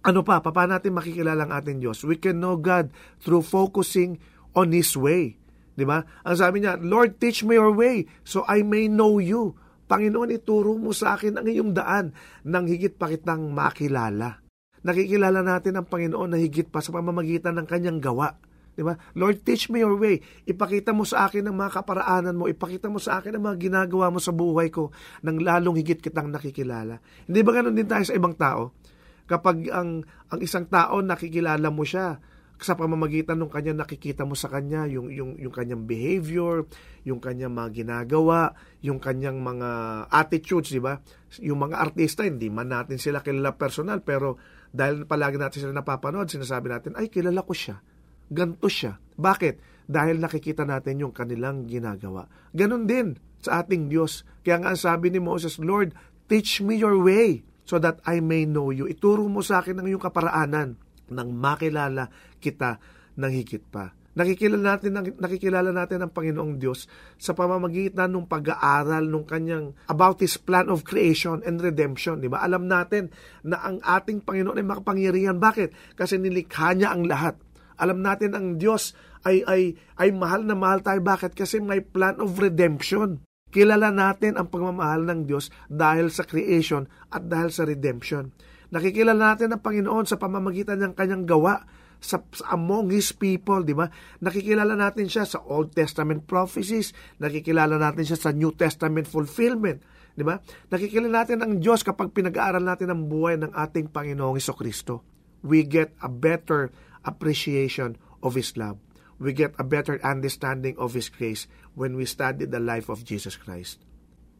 Ano 0.05 0.21
pa? 0.23 0.39
Paano 0.39 0.77
natin 0.77 0.95
makikilala 0.95 1.49
ang 1.49 1.53
ating 1.57 1.81
Diyos? 1.81 2.05
We 2.05 2.15
can 2.15 2.39
know 2.39 2.55
God 2.55 2.93
through 3.19 3.43
focusing 3.43 4.21
on 4.53 4.71
His 4.71 4.93
way. 4.93 5.35
Di 5.77 5.85
ba? 5.85 6.01
Ang 6.25 6.35
sabi 6.35 6.65
niya, 6.65 6.81
Lord, 6.81 7.21
teach 7.21 7.45
me 7.45 7.53
your 7.53 7.69
way 7.69 8.09
so 8.25 8.41
I 8.49 8.65
may 8.65 8.89
know 8.89 9.21
you. 9.21 9.53
Panginoon, 9.85 10.33
ituro 10.33 10.73
mo 10.73 10.89
sa 10.91 11.13
akin 11.15 11.37
ang 11.37 11.45
iyong 11.45 11.71
daan 11.77 12.17
nang 12.41 12.65
higit 12.65 12.97
pa 12.97 13.07
kitang 13.07 13.53
makilala. 13.53 14.41
Nakikilala 14.81 15.45
natin 15.45 15.77
ang 15.77 15.85
Panginoon 15.85 16.33
na 16.33 16.41
higit 16.41 16.65
pa 16.67 16.81
sa 16.81 16.89
pamamagitan 16.89 17.55
ng 17.61 17.67
kanyang 17.69 18.01
gawa. 18.01 18.33
Di 18.77 18.85
ba? 18.85 18.93
Lord, 19.17 19.41
teach 19.41 19.73
me 19.73 19.81
your 19.81 19.97
way. 19.97 20.21
Ipakita 20.45 20.93
mo 20.93 21.01
sa 21.01 21.25
akin 21.29 21.49
ang 21.49 21.57
mga 21.57 21.81
kaparaanan 21.81 22.37
mo. 22.37 22.45
Ipakita 22.45 22.89
mo 22.89 23.01
sa 23.01 23.17
akin 23.17 23.37
ang 23.37 23.43
mga 23.49 23.57
ginagawa 23.69 24.13
mo 24.13 24.21
sa 24.21 24.33
buhay 24.33 24.69
ko 24.69 24.93
nang 25.25 25.41
lalong 25.41 25.81
higit 25.81 25.97
kitang 25.97 26.29
nakikilala. 26.29 27.01
Hindi 27.25 27.41
ba 27.41 27.51
ganun 27.57 27.73
din 27.73 27.89
tayo 27.89 28.05
sa 28.05 28.13
ibang 28.13 28.37
tao? 28.37 28.77
Kapag 29.25 29.65
ang, 29.73 30.05
ang 30.29 30.39
isang 30.39 30.69
tao 30.69 31.01
nakikilala 31.01 31.73
mo 31.73 31.81
siya, 31.81 32.21
sa 32.57 32.73
pamamagitan 32.73 33.37
ng 33.37 33.51
kanya 33.53 33.85
nakikita 33.85 34.25
mo 34.25 34.33
sa 34.33 34.49
kanya 34.49 34.89
yung 34.89 35.13
yung 35.13 35.37
yung 35.37 35.53
kanyang 35.53 35.85
behavior, 35.85 36.65
yung 37.05 37.21
kanyang 37.21 37.53
mga 37.53 37.85
ginagawa, 37.85 38.57
yung 38.81 38.97
kanyang 38.97 39.39
mga 39.41 39.69
attitudes, 40.09 40.73
di 40.73 40.81
ba? 40.81 40.97
Yung 41.41 41.61
mga 41.61 41.77
artista 41.77 42.25
hindi 42.25 42.49
man 42.49 42.73
natin 42.73 42.97
sila 42.97 43.21
kilala 43.21 43.53
personal 43.53 44.01
pero 44.01 44.41
dahil 44.71 45.07
palagi 45.07 45.39
natin 45.39 45.59
sila 45.63 45.73
napapanood, 45.73 46.27
sinasabi 46.27 46.67
natin, 46.69 46.91
ay 46.99 47.07
kilala 47.07 47.43
ko 47.43 47.55
siya. 47.55 47.79
Ganto 48.27 48.67
siya. 48.67 48.99
Bakit? 49.15 49.87
Dahil 49.87 50.19
nakikita 50.19 50.67
natin 50.67 50.99
yung 50.99 51.15
kanilang 51.15 51.63
ginagawa. 51.63 52.27
Ganon 52.51 52.83
din 52.83 53.15
sa 53.39 53.63
ating 53.63 53.87
Diyos. 53.87 54.27
Kaya 54.43 54.59
nga 54.59 54.75
sabi 54.75 55.07
ni 55.07 55.23
Moses, 55.23 55.55
Lord, 55.57 55.95
teach 56.27 56.59
me 56.59 56.75
your 56.75 56.99
way 56.99 57.47
so 57.63 57.79
that 57.79 58.03
I 58.03 58.19
may 58.19 58.43
know 58.43 58.75
you. 58.75 58.87
Ituro 58.91 59.23
mo 59.31 59.39
sa 59.39 59.63
akin 59.63 59.79
ang 59.79 59.87
iyong 59.87 60.03
kaparaanan 60.03 60.75
nang 61.07 61.29
makilala 61.31 62.11
kita 62.37 62.79
ng 63.17 63.31
higit 63.33 63.63
pa. 63.67 63.93
Nakikilala 64.17 64.81
natin, 64.81 64.97
nakikilala 65.21 65.69
natin 65.69 66.01
ang 66.01 66.09
Panginoong 66.09 66.57
Diyos 66.57 66.89
sa 67.21 67.37
pamamagitan 67.37 68.09
ng 68.09 68.25
pag-aaral 68.25 69.05
ng 69.05 69.25
kanyang 69.29 69.77
about 69.93 70.17
His 70.25 70.41
plan 70.41 70.73
of 70.73 70.81
creation 70.81 71.45
and 71.45 71.61
redemption. 71.61 72.17
Di 72.17 72.25
ba? 72.25 72.41
Alam 72.41 72.65
natin 72.65 73.13
na 73.45 73.61
ang 73.61 73.77
ating 73.77 74.25
Panginoon 74.25 74.57
ay 74.57 74.65
makapangyarihan. 74.65 75.37
Bakit? 75.37 75.93
Kasi 75.93 76.17
nilikha 76.17 76.73
niya 76.73 76.97
ang 76.97 77.05
lahat. 77.05 77.37
Alam 77.77 78.01
natin 78.01 78.33
ang 78.33 78.57
Diyos 78.57 78.97
ay, 79.21 79.45
ay, 79.45 79.77
ay 80.01 80.09
mahal 80.09 80.49
na 80.49 80.57
mahal 80.57 80.81
tayo. 80.81 80.97
Bakit? 80.97 81.37
Kasi 81.37 81.61
may 81.61 81.85
plan 81.85 82.17
of 82.17 82.41
redemption. 82.41 83.21
Kilala 83.53 83.93
natin 83.93 84.33
ang 84.33 84.49
pagmamahal 84.49 85.05
ng 85.05 85.29
Diyos 85.29 85.53
dahil 85.69 86.09
sa 86.09 86.25
creation 86.25 86.89
at 87.13 87.29
dahil 87.29 87.53
sa 87.53 87.69
redemption. 87.69 88.33
Nakikilala 88.73 89.37
natin 89.37 89.53
ang 89.53 89.61
Panginoon 89.61 90.09
sa 90.09 90.17
pamamagitan 90.17 90.81
ng 90.81 90.97
kanyang 90.97 91.29
gawa 91.29 91.61
sa, 91.97 92.21
sa 92.33 92.53
among 92.53 92.93
His 92.93 93.13
people, 93.13 93.61
di 93.65 93.73
ba? 93.73 93.89
Nakikilala 94.21 94.77
natin 94.77 95.09
siya 95.09 95.25
sa 95.25 95.41
Old 95.43 95.73
Testament 95.73 96.25
prophecies, 96.29 96.93
nakikilala 97.17 97.77
natin 97.77 98.05
siya 98.05 98.19
sa 98.19 98.29
New 98.33 98.53
Testament 98.53 99.09
fulfillment, 99.09 99.81
di 100.13 100.23
ba? 100.25 100.37
Nakikilala 100.69 101.23
natin 101.23 101.41
ang 101.41 101.57
Diyos 101.57 101.81
kapag 101.81 102.13
pinag-aaral 102.13 102.63
natin 102.63 102.93
ang 102.93 103.09
buhay 103.09 103.37
ng 103.41 103.53
ating 103.53 103.89
Panginoong 103.89 104.37
Iso 104.37 104.53
Kristo. 104.53 105.03
We 105.45 105.65
get 105.65 105.93
a 106.01 106.09
better 106.09 106.73
appreciation 107.05 107.97
of 108.25 108.33
His 108.33 108.57
love. 108.57 108.81
We 109.17 109.33
get 109.33 109.57
a 109.57 109.65
better 109.65 109.97
understanding 110.05 110.77
of 110.77 110.93
His 110.93 111.09
grace 111.09 111.49
when 111.73 111.97
we 111.97 112.05
study 112.05 112.45
the 112.45 112.61
life 112.61 112.89
of 112.89 113.01
Jesus 113.01 113.37
Christ. 113.37 113.81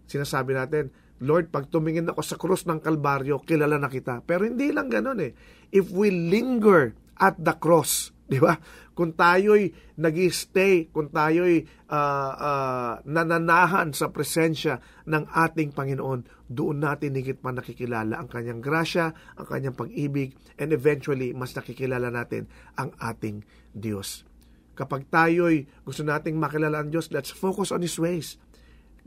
Sinasabi 0.05 0.53
natin, 0.53 0.93
Lord, 1.17 1.49
pag 1.49 1.73
tumingin 1.73 2.05
ako 2.13 2.21
sa 2.21 2.37
krus 2.37 2.69
ng 2.69 2.77
Kalbaryo, 2.77 3.41
kilala 3.41 3.81
na 3.81 3.89
kita. 3.89 4.21
Pero 4.21 4.45
hindi 4.45 4.69
lang 4.69 4.93
ganun 4.93 5.17
eh. 5.17 5.33
If 5.73 5.89
we 5.89 6.13
linger 6.13 6.93
at 7.17 7.35
the 7.41 7.55
cross. 7.57 8.15
Di 8.27 8.43
ba? 8.43 8.59
Kung 8.97 9.13
tayo'y 9.13 9.71
nag 10.01 10.17
stay 10.33 10.89
kung 10.89 11.13
tayo'y 11.13 11.63
uh, 11.87 12.31
uh, 12.33 12.93
nananahan 13.05 13.93
sa 13.93 14.09
presensya 14.09 14.81
ng 15.05 15.31
ating 15.31 15.71
Panginoon, 15.71 16.49
doon 16.49 16.77
natin 16.81 17.13
higit 17.13 17.37
pa 17.37 17.53
nakikilala 17.53 18.17
ang 18.17 18.25
kanyang 18.25 18.59
grasya, 18.59 19.13
ang 19.37 19.47
kanyang 19.47 19.77
pag-ibig, 19.77 20.33
and 20.57 20.73
eventually, 20.73 21.31
mas 21.31 21.53
nakikilala 21.53 22.09
natin 22.09 22.49
ang 22.75 22.91
ating 22.97 23.45
Diyos. 23.69 24.25
Kapag 24.73 25.07
tayo'y 25.13 25.69
gusto 25.85 26.01
nating 26.01 26.35
makilala 26.37 26.81
ang 26.81 26.89
Diyos, 26.89 27.13
let's 27.13 27.29
focus 27.29 27.69
on 27.69 27.85
His 27.85 28.01
ways. 28.01 28.41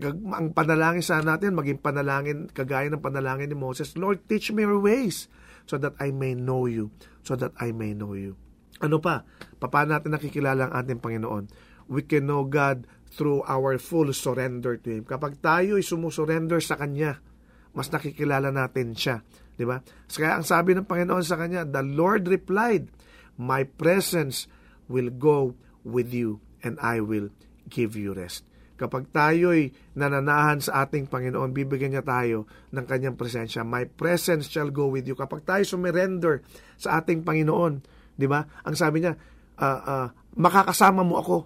Ang 0.07 0.57
panalangin 0.57 1.05
sa 1.05 1.21
natin, 1.21 1.53
maging 1.53 1.83
panalangin, 1.83 2.49
kagaya 2.49 2.89
ng 2.89 3.05
panalangin 3.05 3.53
ni 3.53 3.59
Moses, 3.59 3.99
Lord, 3.99 4.25
teach 4.31 4.49
me 4.55 4.65
your 4.65 4.81
ways 4.81 5.29
so 5.71 5.79
that 5.79 5.95
I 6.03 6.11
may 6.11 6.35
know 6.35 6.67
you, 6.67 6.91
so 7.23 7.39
that 7.39 7.55
I 7.63 7.71
may 7.71 7.95
know 7.95 8.19
you. 8.19 8.35
Ano 8.83 8.99
pa? 8.99 9.23
Paano 9.63 9.95
natin 9.95 10.19
nakikilala 10.19 10.67
ang 10.67 10.75
ating 10.75 10.99
Panginoon? 10.99 11.47
We 11.87 12.03
can 12.03 12.27
know 12.27 12.43
God 12.43 12.91
through 13.15 13.47
our 13.47 13.79
full 13.79 14.11
surrender 14.11 14.75
to 14.83 14.99
Him. 14.99 15.07
Kapag 15.07 15.39
tayo 15.39 15.79
ay 15.79 15.87
sumusurrender 15.87 16.59
sa 16.59 16.75
Kanya, 16.75 17.23
mas 17.71 17.87
nakikilala 17.95 18.51
natin 18.51 18.99
siya. 18.99 19.23
Di 19.55 19.63
ba? 19.63 19.79
Kaya 20.11 20.43
ang 20.43 20.47
sabi 20.47 20.75
ng 20.75 20.91
Panginoon 20.91 21.23
sa 21.23 21.39
Kanya, 21.39 21.63
The 21.63 21.87
Lord 21.87 22.27
replied, 22.27 22.91
My 23.39 23.63
presence 23.63 24.51
will 24.91 25.15
go 25.15 25.55
with 25.87 26.11
you 26.11 26.43
and 26.67 26.75
I 26.83 26.99
will 26.99 27.31
give 27.71 27.95
you 27.95 28.11
rest. 28.11 28.43
Kapag 28.81 29.13
tayo'y 29.13 29.93
nananahan 29.93 30.65
sa 30.65 30.89
ating 30.89 31.13
Panginoon, 31.13 31.53
bibigyan 31.53 31.93
niya 31.93 32.01
tayo 32.01 32.49
ng 32.73 32.89
kanyang 32.89 33.13
presensya. 33.13 33.61
My 33.61 33.85
presence 33.85 34.49
shall 34.49 34.73
go 34.73 34.89
with 34.89 35.05
you. 35.05 35.13
Kapag 35.13 35.45
tayo 35.45 35.61
sumurrender 35.69 36.41
sa 36.81 36.97
ating 36.97 37.21
Panginoon, 37.21 37.85
di 38.17 38.25
ba? 38.25 38.41
Ang 38.65 38.81
sabi 38.81 39.05
niya, 39.05 39.13
ah, 39.61 39.81
ah, 39.85 40.09
makakasama 40.41 41.05
mo 41.05 41.21
ako. 41.21 41.37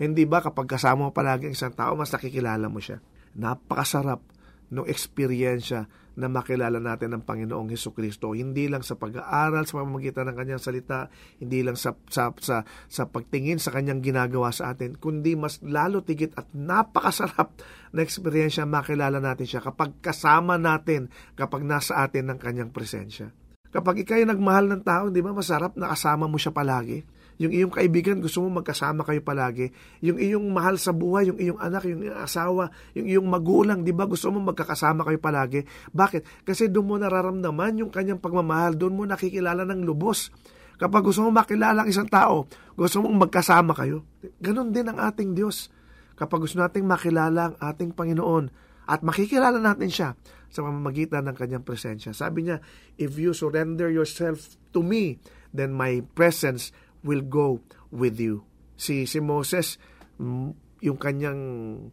Hindi 0.00 0.24
ba 0.24 0.40
kapag 0.40 0.64
kasama 0.64 1.10
mo 1.10 1.12
palagi 1.12 1.52
ang 1.52 1.54
isang 1.58 1.76
tao, 1.76 1.92
mas 1.92 2.08
nakikilala 2.08 2.72
mo 2.72 2.80
siya. 2.80 3.04
Napakasarap 3.36 4.24
ng 4.72 4.88
eksperyensya 4.88 5.84
na 6.18 6.26
makilala 6.26 6.82
natin 6.82 7.14
ang 7.14 7.22
Panginoong 7.22 7.70
Heso 7.70 7.94
Kristo. 7.94 8.34
Hindi 8.34 8.66
lang 8.66 8.82
sa 8.82 8.98
pag-aaral 8.98 9.62
sa 9.70 9.78
pamamagitan 9.78 10.26
ng 10.26 10.36
kanyang 10.36 10.58
salita, 10.58 11.06
hindi 11.38 11.62
lang 11.62 11.78
sa, 11.78 11.94
sa, 12.10 12.34
sa, 12.42 12.66
sa 12.90 13.02
pagtingin 13.06 13.62
sa 13.62 13.70
kanyang 13.70 14.02
ginagawa 14.02 14.50
sa 14.50 14.74
atin, 14.74 14.98
kundi 14.98 15.38
mas 15.38 15.62
lalo 15.62 16.02
tigit 16.02 16.34
at 16.34 16.50
napakasarap 16.50 17.62
na 17.94 18.02
eksperyensya 18.02 18.66
makilala 18.66 19.22
natin 19.22 19.46
siya 19.46 19.62
kapag 19.62 19.94
kasama 20.02 20.58
natin, 20.58 21.06
kapag 21.38 21.62
nasa 21.62 22.02
atin 22.02 22.34
ng 22.34 22.38
kanyang 22.42 22.74
presensya. 22.74 23.30
Kapag 23.68 24.02
ikay 24.02 24.26
nagmahal 24.26 24.66
ng 24.66 24.82
tao, 24.82 25.12
di 25.12 25.22
ba 25.22 25.30
masarap 25.30 25.76
na 25.78 25.92
kasama 25.92 26.26
mo 26.26 26.40
siya 26.40 26.50
palagi? 26.50 27.04
Yung 27.38 27.54
iyong 27.54 27.70
kaibigan, 27.70 28.18
gusto 28.18 28.42
mo 28.42 28.58
magkasama 28.58 29.06
kayo 29.06 29.22
palagi. 29.22 29.70
Yung 30.02 30.18
iyong 30.18 30.46
mahal 30.50 30.74
sa 30.74 30.90
buhay, 30.90 31.30
yung 31.30 31.38
iyong 31.38 31.58
anak, 31.62 31.86
yung 31.86 32.02
iyong 32.02 32.18
asawa, 32.18 32.66
yung 32.98 33.06
iyong 33.06 33.26
magulang, 33.30 33.86
di 33.86 33.94
ba? 33.94 34.10
Gusto 34.10 34.34
mo 34.34 34.42
magkakasama 34.42 35.06
kayo 35.06 35.22
palagi. 35.22 35.62
Bakit? 35.94 36.42
Kasi 36.42 36.66
doon 36.66 36.86
mo 36.90 36.94
nararamdaman 36.98 37.86
yung 37.86 37.90
kanyang 37.94 38.18
pagmamahal, 38.18 38.74
doon 38.74 38.98
mo 38.98 39.02
nakikilala 39.06 39.62
ng 39.70 39.86
lubos. 39.86 40.34
Kapag 40.78 41.06
gusto 41.06 41.26
mo 41.26 41.30
makilala 41.30 41.86
ang 41.86 41.90
isang 41.90 42.10
tao, 42.10 42.46
gusto 42.74 43.02
mong 43.02 43.30
magkasama 43.30 43.74
kayo. 43.74 44.02
Ganon 44.42 44.74
din 44.74 44.90
ang 44.90 44.98
ating 44.98 45.34
Diyos. 45.34 45.70
Kapag 46.18 46.42
gusto 46.42 46.58
nating 46.58 46.86
makilala 46.86 47.54
ang 47.54 47.56
ating 47.62 47.94
Panginoon 47.94 48.50
at 48.90 49.06
makikilala 49.06 49.62
natin 49.62 49.90
siya 49.90 50.10
sa 50.48 50.64
pamamagitan 50.64 51.28
ng 51.28 51.36
kanyang 51.36 51.62
presensya. 51.62 52.16
Sabi 52.16 52.48
niya, 52.48 52.58
if 52.96 53.14
you 53.20 53.30
surrender 53.30 53.92
yourself 53.92 54.58
to 54.72 54.80
me, 54.80 55.20
then 55.52 55.76
my 55.76 56.00
presence 56.16 56.72
will 57.02 57.24
go 57.24 57.62
with 57.90 58.18
you. 58.18 58.44
Si, 58.78 59.04
si 59.04 59.18
Moses, 59.18 59.76
mm, 60.18 60.54
yung 60.82 60.98
kanyang 60.98 61.40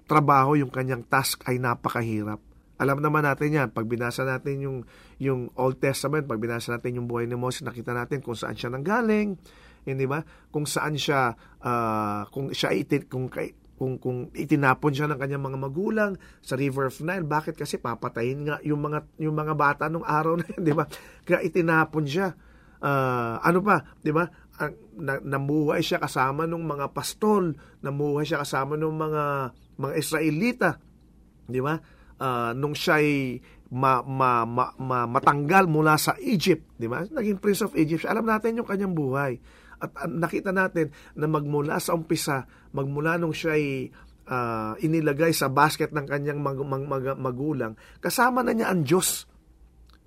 trabaho, 0.06 0.54
yung 0.54 0.70
kanyang 0.70 1.06
task 1.10 1.41
ay 1.50 1.58
napakahirap. 1.58 2.38
Alam 2.76 3.00
naman 3.00 3.24
natin 3.24 3.56
yan, 3.56 3.68
pag 3.72 3.88
binasa 3.88 4.28
natin 4.28 4.60
yung, 4.60 4.78
yung 5.18 5.48
Old 5.56 5.80
Testament, 5.80 6.28
pag 6.28 6.44
binasa 6.44 6.76
natin 6.76 7.00
yung 7.00 7.08
buhay 7.08 7.24
ni 7.24 7.39
Moses, 7.39 7.63
nakita 7.63 7.96
natin 7.96 8.20
kung 8.20 8.36
saan 8.36 8.54
siya 8.60 8.68
nanggaling, 8.68 9.39
hindi 9.88 10.06
ba? 10.06 10.20
Kung 10.52 10.68
saan 10.68 11.00
siya, 11.00 11.34
uh, 11.63 12.28
kung 12.36 12.52
siya 12.52 12.76
itin, 12.76 13.08
kung, 13.08 13.32
kung, 13.80 13.96
kung 14.02 14.28
itinapon 14.36 14.91
siya 14.91 15.08
ng 15.08 15.20
kanyang 15.20 15.46
mga 15.46 15.60
magulang 15.62 16.12
sa 16.44 16.60
River 16.60 16.91
of 16.91 17.00
Nile. 17.00 17.24
Bakit? 17.24 17.56
Kasi 17.56 17.80
papatayin 17.80 18.44
nga 18.44 18.56
yung 18.65 18.82
mga, 18.84 19.08
yung 19.24 19.36
mga 19.36 19.54
bata 19.56 19.84
nung 19.88 20.04
araw 20.04 20.41
na 20.41 20.46
yun, 20.48 20.62
di 20.63 20.74
ba? 20.76 20.84
Kaya 21.24 21.46
itinapon 21.48 22.04
siya. 22.04 22.36
Uh, 22.86 23.39
ano 23.39 23.63
pa, 23.63 23.88
di 24.04 24.12
ba? 24.12 24.28
Na, 24.96 25.20
namuhay 25.20 25.84
siya 25.84 26.00
kasama 26.00 26.48
ng 26.48 26.63
mga 26.63 26.86
pastol, 26.96 27.56
namuhay 27.84 28.24
siya 28.24 28.41
kasama 28.44 28.80
ng 28.80 28.96
mga 28.96 29.24
mga 29.76 29.94
Israelita, 30.00 30.70
di 31.46 31.60
ba? 31.60 31.76
Uh, 32.15 32.56
nung 32.56 32.72
siya 32.72 33.04
ay 33.04 33.39
ma, 33.76 34.00
ma, 34.00 34.48
ma, 34.48 34.72
ma, 34.80 35.04
matanggal 35.04 35.68
mula 35.68 36.00
sa 36.00 36.15
Egypt, 36.24 36.80
di 36.80 36.88
ba? 36.88 37.04
Naging 37.04 37.44
Prince 37.44 37.68
of 37.68 37.76
Egypt. 37.76 38.08
Alam 38.08 38.32
natin 38.32 38.56
yung 38.56 38.68
kanyang 38.68 38.96
buhay. 38.96 39.36
At 39.84 39.91
uh, 40.00 40.08
nakita 40.08 40.56
natin 40.56 40.96
na 41.20 41.28
magmula 41.28 41.76
sa 41.84 41.91
umpisa, 41.91 42.48
magmula 42.72 43.20
nung 43.20 43.36
siya 43.36 43.60
ay 43.60 43.91
uh, 44.32 44.80
inilagay 44.80 45.36
sa 45.36 45.52
basket 45.52 45.91
ng 45.91 46.08
kanyang 46.08 46.39
mag, 46.39 46.56
mag, 46.63 46.84
mag, 46.88 47.04
magulang, 47.20 47.76
kasama 48.00 48.46
na 48.46 48.56
niya 48.56 48.72
ang 48.72 48.88
Diyos. 48.88 49.28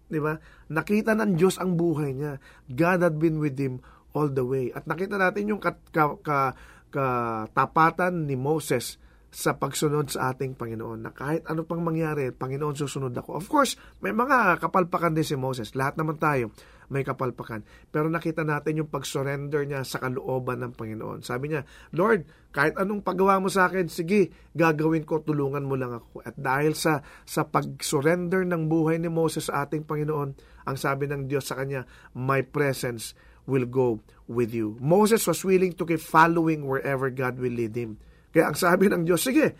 Di 0.09 0.17
ba? 0.17 0.41
Nakita 0.73 1.13
ng 1.13 1.37
Diyos 1.37 1.61
ang 1.61 1.77
buhay 1.77 2.17
niya. 2.17 2.41
God 2.73 3.05
had 3.05 3.21
been 3.21 3.37
with 3.37 3.61
him 3.61 3.85
all 4.19 4.35
the 4.35 4.43
way. 4.43 4.75
At 4.75 4.91
nakita 4.91 5.15
natin 5.15 5.55
yung 5.55 5.63
kat, 5.63 5.79
ka, 5.95 6.19
ka, 6.19 6.59
katapatan 6.91 8.27
ni 8.27 8.35
Moses 8.35 8.99
sa 9.29 9.55
pagsunod 9.55 10.11
sa 10.11 10.33
ating 10.33 10.57
Panginoon 10.57 11.05
na 11.05 11.13
kahit 11.13 11.45
ano 11.47 11.63
pang 11.63 11.85
mangyari, 11.85 12.33
Panginoon 12.35 12.75
susunod 12.75 13.15
ako. 13.15 13.39
Of 13.39 13.47
course, 13.47 13.79
may 14.03 14.11
mga 14.11 14.59
kapalpakan 14.59 15.15
din 15.15 15.23
si 15.23 15.37
Moses. 15.39 15.77
Lahat 15.79 15.95
naman 16.01 16.19
tayo 16.19 16.51
may 16.89 17.05
kapalpakan. 17.05 17.65
Pero 17.93 18.09
nakita 18.09 18.43
natin 18.43 18.81
yung 18.81 18.91
pag-surrender 18.91 19.69
niya 19.69 19.85
sa 19.85 20.01
kalooban 20.01 20.65
ng 20.65 20.73
Panginoon. 20.73 21.21
Sabi 21.21 21.53
niya, 21.53 21.69
Lord, 21.93 22.25
kahit 22.49 22.81
anong 22.81 23.05
paggawa 23.05 23.37
mo 23.39 23.53
sa 23.53 23.69
akin, 23.69 23.93
sige, 23.93 24.33
gagawin 24.57 25.05
ko, 25.05 25.21
tulungan 25.21 25.69
mo 25.69 25.77
lang 25.77 25.93
ako. 25.93 26.25
At 26.25 26.35
dahil 26.41 26.73
sa, 26.73 27.05
sa 27.29 27.45
pag-surrender 27.45 28.49
ng 28.49 28.73
buhay 28.73 28.97
ni 28.97 29.13
Moses 29.13 29.53
sa 29.53 29.69
ating 29.69 29.85
Panginoon, 29.85 30.31
ang 30.65 30.77
sabi 30.77 31.05
ng 31.09 31.29
Diyos 31.29 31.45
sa 31.49 31.61
kanya, 31.61 31.85
my 32.17 32.41
presence 32.49 33.13
will 33.49 33.65
go 33.65 34.05
with 34.29 34.53
you. 34.53 34.77
Moses 34.79 35.25
was 35.25 35.41
willing 35.41 35.73
to 35.73 35.89
keep 35.89 36.05
following 36.05 36.69
wherever 36.69 37.09
God 37.09 37.41
will 37.41 37.57
lead 37.57 37.73
him. 37.73 37.97
Kaya 38.29 38.53
ang 38.53 38.57
sabi 38.61 38.93
ng 38.93 39.09
Diyos, 39.09 39.25
sige, 39.25 39.57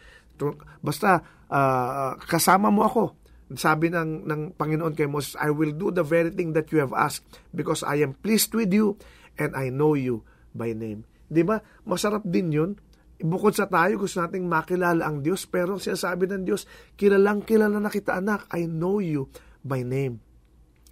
basta 0.85 1.25
uh, 1.49 2.13
kasama 2.29 2.69
mo 2.69 2.85
ako. 2.85 3.17
Sabi 3.57 3.89
ng, 3.89 4.29
ng 4.29 4.41
Panginoon 4.61 4.93
kay 4.93 5.09
Moses, 5.09 5.33
I 5.41 5.49
will 5.49 5.73
do 5.73 5.89
the 5.89 6.05
very 6.05 6.29
thing 6.29 6.53
that 6.53 6.69
you 6.69 6.85
have 6.85 6.93
asked 6.93 7.25
because 7.57 7.81
I 7.81 8.05
am 8.05 8.13
pleased 8.21 8.53
with 8.53 8.69
you 8.69 9.01
and 9.41 9.57
I 9.57 9.73
know 9.73 9.97
you 9.97 10.21
by 10.53 10.77
name. 10.77 11.09
Di 11.25 11.41
ba? 11.41 11.65
Masarap 11.89 12.29
din 12.29 12.53
yun. 12.53 12.71
Bukod 13.19 13.57
sa 13.57 13.67
tayo, 13.67 14.05
gusto 14.05 14.21
nating 14.21 14.47
makilala 14.47 15.09
ang 15.09 15.25
Diyos, 15.25 15.49
pero 15.49 15.81
sinasabi 15.81 16.29
ng 16.29 16.45
Diyos, 16.45 16.69
kilalang 16.95 17.43
kilala 17.43 17.81
na 17.81 17.91
kita 17.91 18.21
anak, 18.21 18.47
I 18.53 18.69
know 18.69 19.01
you 19.01 19.33
by 19.65 19.81
name. 19.81 20.23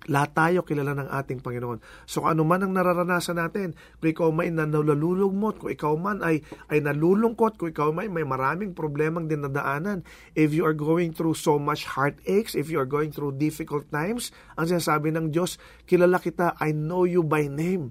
Lahat 0.06 0.30
tayo 0.38 0.62
kilala 0.62 0.94
ng 0.94 1.10
ating 1.10 1.42
Panginoon. 1.42 1.82
So 2.06 2.22
kung 2.22 2.38
ano 2.38 2.46
man 2.46 2.62
ang 2.62 2.72
nararanasan 2.78 3.42
natin, 3.42 3.74
kung 3.98 4.10
ikaw 4.14 4.28
may 4.30 4.54
nalululugmot, 4.54 5.58
kung 5.58 5.70
ikaw 5.74 5.98
man 5.98 6.22
ay, 6.22 6.46
ay 6.70 6.78
nalulungkot, 6.78 7.58
kung 7.58 7.74
ikaw 7.74 7.90
may 7.90 8.06
may 8.06 8.22
maraming 8.22 8.70
problemang 8.70 9.26
dinadaanan, 9.26 10.06
if 10.38 10.54
you 10.54 10.62
are 10.62 10.76
going 10.76 11.10
through 11.10 11.34
so 11.34 11.58
much 11.58 11.82
heartaches, 11.86 12.54
if 12.54 12.70
you 12.70 12.78
are 12.78 12.86
going 12.86 13.10
through 13.10 13.34
difficult 13.34 13.82
times, 13.90 14.30
ang 14.54 14.70
sinasabi 14.70 15.10
ng 15.10 15.34
Diyos, 15.34 15.58
kilala 15.90 16.22
kita, 16.22 16.54
I 16.62 16.70
know 16.70 17.02
you 17.02 17.26
by 17.26 17.50
name. 17.50 17.90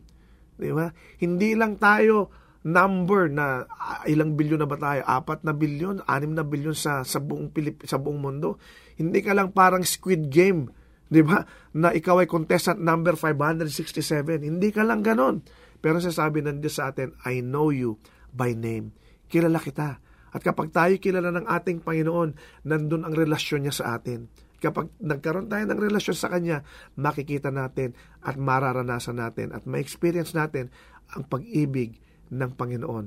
Di 0.56 0.72
ba? 0.72 0.96
Hindi 1.20 1.52
lang 1.52 1.76
tayo 1.76 2.32
number 2.66 3.28
na 3.30 3.68
uh, 3.68 4.08
ilang 4.08 4.40
bilyon 4.40 4.64
na 4.64 4.70
ba 4.72 4.80
tayo? 4.80 5.04
Apat 5.04 5.44
na 5.44 5.52
bilyon, 5.52 6.02
anim 6.08 6.32
na 6.32 6.48
bilyon 6.48 6.74
sa, 6.74 7.04
sa 7.04 7.20
buong 7.20 7.52
Pilip, 7.52 7.84
sa 7.84 8.00
buong 8.00 8.24
mundo. 8.24 8.56
Hindi 8.96 9.20
ka 9.20 9.36
lang 9.36 9.52
parang 9.52 9.84
squid 9.84 10.32
game 10.32 10.72
'Di 11.10 11.22
ba? 11.22 11.46
Na 11.78 11.94
ikaw 11.94 12.24
ay 12.24 12.28
contestant 12.30 12.82
number 12.82 13.14
567. 13.18 14.42
Hindi 14.42 14.70
ka 14.74 14.82
lang 14.82 15.06
ganon. 15.06 15.46
Pero 15.80 16.02
sasabi 16.02 16.42
ng 16.42 16.64
Diyos 16.64 16.82
sa 16.82 16.90
atin, 16.90 17.14
I 17.30 17.46
know 17.46 17.70
you 17.70 18.02
by 18.34 18.58
name. 18.58 18.96
Kilala 19.30 19.62
kita. 19.62 20.02
At 20.36 20.42
kapag 20.44 20.74
tayo 20.76 20.98
kilala 21.00 21.32
ng 21.32 21.48
ating 21.48 21.86
Panginoon, 21.86 22.36
nandun 22.68 23.08
ang 23.08 23.16
relasyon 23.16 23.64
niya 23.64 23.76
sa 23.76 23.86
atin. 23.96 24.28
Kapag 24.60 24.92
nagkaroon 25.00 25.48
tayo 25.48 25.64
ng 25.64 25.80
relasyon 25.80 26.18
sa 26.18 26.28
Kanya, 26.28 26.66
makikita 27.00 27.54
natin 27.54 27.96
at 28.26 28.36
mararanasan 28.36 29.22
natin 29.22 29.56
at 29.56 29.64
ma-experience 29.64 30.36
natin 30.36 30.74
ang 31.14 31.24
pag-ibig 31.30 32.02
ng 32.34 32.52
Panginoon. 32.58 33.06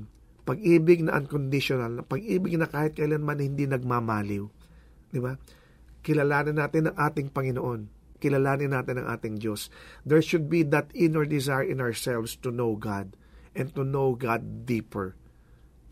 Pag-ibig 0.48 1.04
na 1.04 1.20
unconditional, 1.20 2.00
pag-ibig 2.08 2.56
na 2.56 2.70
kahit 2.70 2.96
kailanman 2.96 3.42
hindi 3.42 3.68
nagmamaliw. 3.68 4.48
Di 5.12 5.20
ba? 5.20 5.36
Kilalanin 6.08 6.56
natin 6.56 6.88
ang 6.88 6.96
ating 6.96 7.28
Panginoon. 7.28 7.92
Kilalanin 8.16 8.72
natin 8.72 9.04
ang 9.04 9.12
ating 9.12 9.44
Diyos. 9.44 9.68
There 10.08 10.24
should 10.24 10.48
be 10.48 10.64
that 10.72 10.88
inner 10.96 11.28
desire 11.28 11.68
in 11.68 11.84
ourselves 11.84 12.32
to 12.40 12.48
know 12.48 12.80
God 12.80 13.12
and 13.52 13.68
to 13.76 13.84
know 13.84 14.16
God 14.16 14.64
deeper. 14.64 15.20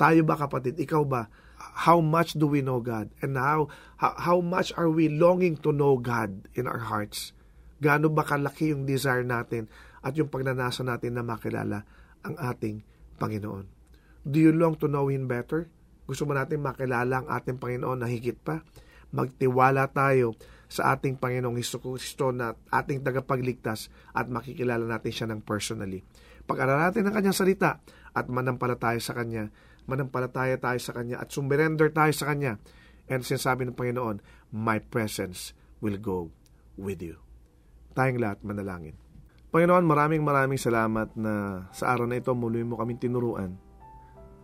Tayo 0.01 0.25
ba 0.25 0.41
kapatid? 0.41 0.81
Ikaw 0.81 1.05
ba? 1.05 1.29
How 1.57 2.01
much 2.01 2.33
do 2.33 2.49
we 2.49 2.65
know 2.65 2.81
God? 2.81 3.13
And 3.21 3.37
how, 3.37 3.69
how, 4.01 4.41
much 4.41 4.73
are 4.77 4.89
we 4.89 5.13
longing 5.13 5.61
to 5.65 5.73
know 5.73 6.01
God 6.01 6.49
in 6.57 6.65
our 6.65 6.89
hearts? 6.89 7.37
Gaano 7.81 8.09
ba 8.09 8.25
kalaki 8.25 8.73
yung 8.73 8.89
desire 8.89 9.25
natin 9.25 9.69
at 10.01 10.17
yung 10.17 10.33
pagnanasa 10.33 10.81
natin 10.85 11.17
na 11.17 11.25
makilala 11.25 11.85
ang 12.25 12.37
ating 12.41 12.85
Panginoon? 13.21 13.69
Do 14.25 14.37
you 14.41 14.53
long 14.53 14.77
to 14.81 14.89
know 14.89 15.09
Him 15.09 15.29
better? 15.29 15.69
Gusto 16.05 16.29
mo 16.29 16.37
natin 16.37 16.61
makilala 16.61 17.25
ang 17.25 17.29
ating 17.29 17.57
Panginoon 17.57 18.05
na 18.05 18.09
higit 18.09 18.37
pa? 18.37 18.65
Magtiwala 19.17 19.89
tayo 19.97 20.37
sa 20.69 20.93
ating 20.93 21.17
Panginoong 21.17 21.57
Hesus 21.57 21.81
Kristo 21.81 22.35
na 22.35 22.53
ating 22.53 23.01
tagapagligtas 23.01 23.89
at 24.13 24.29
makikilala 24.29 24.85
natin 24.85 25.13
siya 25.15 25.27
ng 25.31 25.41
personally. 25.41 26.05
Pag-aralan 26.45 26.91
natin 26.91 27.09
ang 27.09 27.15
kanyang 27.17 27.39
salita 27.39 27.81
at 28.13 28.27
manampalataya 28.29 29.01
sa 29.01 29.17
kanya, 29.17 29.49
manampalataya 29.89 30.61
tayo 30.61 30.79
sa 30.79 30.93
kanya 30.93 31.23
at 31.23 31.33
sumberender 31.33 31.89
tayo 31.95 32.13
sa 32.13 32.29
kanya. 32.29 32.61
And 33.07 33.23
sinasabi 33.23 33.67
ng 33.67 33.79
Panginoon, 33.79 34.19
My 34.51 34.83
presence 34.83 35.55
will 35.79 35.99
go 35.99 36.35
with 36.75 36.99
you. 36.99 37.23
Tayong 37.95 38.19
lahat 38.19 38.43
manalangin. 38.43 38.99
Panginoon, 39.55 39.87
maraming 39.87 40.27
maraming 40.27 40.59
salamat 40.59 41.15
na 41.15 41.67
sa 41.71 41.95
araw 41.95 42.11
na 42.11 42.19
ito 42.19 42.35
muli 42.35 42.67
mo 42.67 42.77
kaming 42.77 42.99
tinuruan 42.99 43.55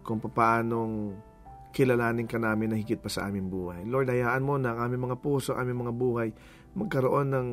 kung 0.07 0.19
paanong 0.23 1.15
kilalanin 1.73 2.29
ka 2.29 2.37
namin 2.37 2.73
na 2.73 2.77
higit 2.77 3.01
pa 3.01 3.09
sa 3.09 3.27
aming 3.27 3.49
buhay. 3.49 3.83
Lord, 3.89 4.13
hayaan 4.13 4.45
mo 4.45 4.61
na 4.61 4.77
ang 4.77 4.87
aming 4.87 5.11
mga 5.11 5.17
puso, 5.25 5.57
aming 5.57 5.89
mga 5.89 5.95
buhay, 5.97 6.29
magkaroon 6.77 7.33
ng 7.33 7.49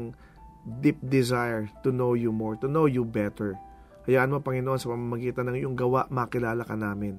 deep 0.84 1.00
desire 1.02 1.72
to 1.82 1.90
know 1.90 2.14
you 2.14 2.30
more, 2.30 2.60
to 2.60 2.68
know 2.68 2.86
you 2.86 3.08
better. 3.08 3.56
Hayaan 4.06 4.30
mo, 4.30 4.44
Panginoon, 4.44 4.80
sa 4.80 4.92
pamamagitan 4.92 5.48
ng 5.50 5.58
iyong 5.64 5.76
gawa, 5.80 6.06
makilala 6.12 6.68
ka 6.68 6.76
namin. 6.76 7.18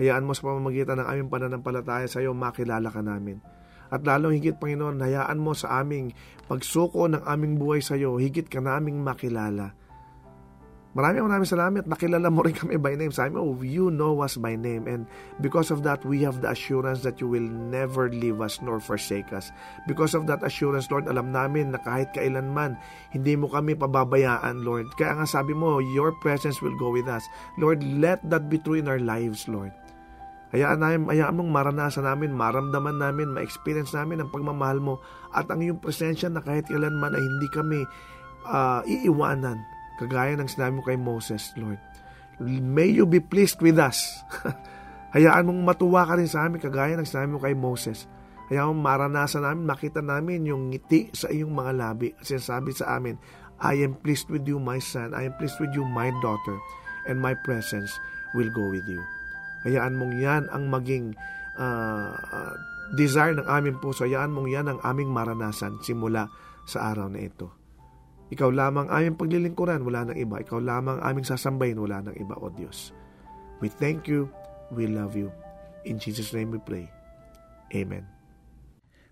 Hayaan 0.00 0.26
mo 0.26 0.32
sa 0.34 0.50
pamamagitan 0.50 0.98
ng 0.98 1.06
aming 1.06 1.28
pananampalataya 1.30 2.08
sa 2.10 2.18
iyo, 2.18 2.34
makilala 2.34 2.90
ka 2.90 3.00
namin. 3.04 3.38
At 3.90 4.06
lalong 4.06 4.38
higit, 4.38 4.56
Panginoon, 4.58 5.02
hayaan 5.02 5.38
mo 5.38 5.54
sa 5.54 5.82
aming 5.82 6.14
pagsuko 6.46 7.10
ng 7.10 7.26
aming 7.26 7.58
buhay 7.58 7.82
sa 7.82 7.98
iyo, 7.98 8.16
higit 8.18 8.46
ka 8.46 8.62
naming 8.62 9.02
makilala. 9.02 9.74
Maraming 10.90 11.22
maraming 11.22 11.46
salamat. 11.46 11.86
Nakilala 11.86 12.34
mo 12.34 12.42
rin 12.42 12.50
kami 12.58 12.74
by 12.74 12.98
name. 12.98 13.14
Sabi 13.14 13.38
mo, 13.38 13.46
oh, 13.46 13.62
you 13.62 13.94
know 13.94 14.26
us 14.26 14.34
by 14.34 14.58
name. 14.58 14.90
And 14.90 15.06
because 15.38 15.70
of 15.70 15.86
that, 15.86 16.02
we 16.02 16.26
have 16.26 16.42
the 16.42 16.50
assurance 16.50 17.06
that 17.06 17.22
you 17.22 17.30
will 17.30 17.46
never 17.46 18.10
leave 18.10 18.42
us 18.42 18.58
nor 18.58 18.82
forsake 18.82 19.30
us. 19.30 19.54
Because 19.86 20.18
of 20.18 20.26
that 20.26 20.42
assurance, 20.42 20.90
Lord, 20.90 21.06
alam 21.06 21.30
namin 21.30 21.70
na 21.70 21.78
kahit 21.78 22.10
kailanman, 22.10 22.74
hindi 23.14 23.38
mo 23.38 23.46
kami 23.46 23.78
pababayaan, 23.78 24.66
Lord. 24.66 24.90
Kaya 24.98 25.22
nga 25.22 25.30
sabi 25.30 25.54
mo, 25.54 25.78
your 25.78 26.10
presence 26.18 26.58
will 26.58 26.74
go 26.74 26.90
with 26.90 27.06
us. 27.06 27.22
Lord, 27.54 27.86
let 28.02 28.18
that 28.26 28.50
be 28.50 28.58
true 28.58 28.82
in 28.82 28.90
our 28.90 28.98
lives, 28.98 29.46
Lord. 29.46 29.70
Hayaan, 30.50 30.82
namin, 30.82 31.06
hayaan 31.06 31.38
mong 31.38 31.54
maranasan 31.54 32.02
namin, 32.02 32.34
maramdaman 32.34 32.98
namin, 32.98 33.30
ma-experience 33.30 33.94
namin 33.94 34.18
ang 34.18 34.34
pagmamahal 34.34 34.82
mo 34.82 34.98
at 35.30 35.46
ang 35.46 35.62
iyong 35.62 35.78
presensya 35.78 36.26
na 36.26 36.42
kahit 36.42 36.66
kailanman 36.66 37.14
ay 37.14 37.22
hindi 37.22 37.46
kami 37.54 37.86
uh, 38.50 38.82
iiwanan 38.82 39.62
Kagaya 40.00 40.32
ng 40.40 40.48
sinabi 40.48 40.80
mo 40.80 40.82
kay 40.82 40.96
Moses, 40.96 41.52
Lord. 41.60 41.76
May 42.40 42.88
you 42.88 43.04
be 43.04 43.20
pleased 43.20 43.60
with 43.60 43.76
us. 43.76 44.24
Hayaan 45.14 45.44
mong 45.44 45.60
matuwa 45.60 46.08
ka 46.08 46.16
rin 46.16 46.30
sa 46.30 46.48
amin, 46.48 46.56
kagaya 46.56 46.96
ng 46.96 47.04
sinabi 47.04 47.36
mo 47.36 47.40
kay 47.42 47.52
Moses. 47.52 48.08
Hayaan 48.48 48.72
mong 48.72 48.82
maranasan 48.82 49.44
namin, 49.44 49.68
makita 49.68 50.00
namin 50.00 50.48
yung 50.48 50.72
ngiti 50.72 51.12
sa 51.12 51.28
iyong 51.28 51.52
mga 51.52 51.72
labi. 51.76 52.16
At 52.16 52.24
sinasabi 52.24 52.72
sa 52.72 52.96
amin, 52.96 53.20
I 53.60 53.84
am 53.84 54.00
pleased 54.00 54.32
with 54.32 54.48
you, 54.48 54.56
my 54.56 54.80
son. 54.80 55.12
I 55.12 55.28
am 55.28 55.36
pleased 55.36 55.60
with 55.60 55.76
you, 55.76 55.84
my 55.84 56.08
daughter. 56.24 56.56
And 57.04 57.20
my 57.20 57.36
presence 57.36 57.92
will 58.32 58.48
go 58.48 58.72
with 58.72 58.88
you. 58.88 59.04
Hayaan 59.68 60.00
mong 60.00 60.16
yan 60.16 60.48
ang 60.48 60.72
maging 60.72 61.12
uh, 61.60 62.56
desire 62.96 63.36
ng 63.36 63.44
aming 63.44 63.76
puso. 63.84 64.08
Hayaan 64.08 64.32
mong 64.32 64.48
yan 64.48 64.72
ang 64.72 64.80
aming 64.80 65.12
maranasan 65.12 65.76
simula 65.84 66.32
sa 66.64 66.88
araw 66.88 67.12
na 67.12 67.20
ito. 67.20 67.59
Ikaw 68.30 68.50
lamang 68.54 68.86
aming 68.86 69.18
paglilingkuran, 69.18 69.82
wala 69.82 70.06
nang 70.06 70.18
iba. 70.18 70.38
Ikaw 70.38 70.58
lamang 70.62 70.98
aming 71.02 71.26
sasambahin, 71.26 71.78
wala 71.82 72.06
nang 72.06 72.14
iba, 72.14 72.38
O 72.38 72.46
Diyos. 72.50 72.94
We 73.58 73.66
thank 73.66 74.06
you. 74.06 74.30
We 74.70 74.86
love 74.86 75.18
you. 75.18 75.34
In 75.82 75.98
Jesus' 75.98 76.30
name 76.30 76.54
we 76.54 76.62
pray. 76.62 76.86
Amen. 77.74 78.06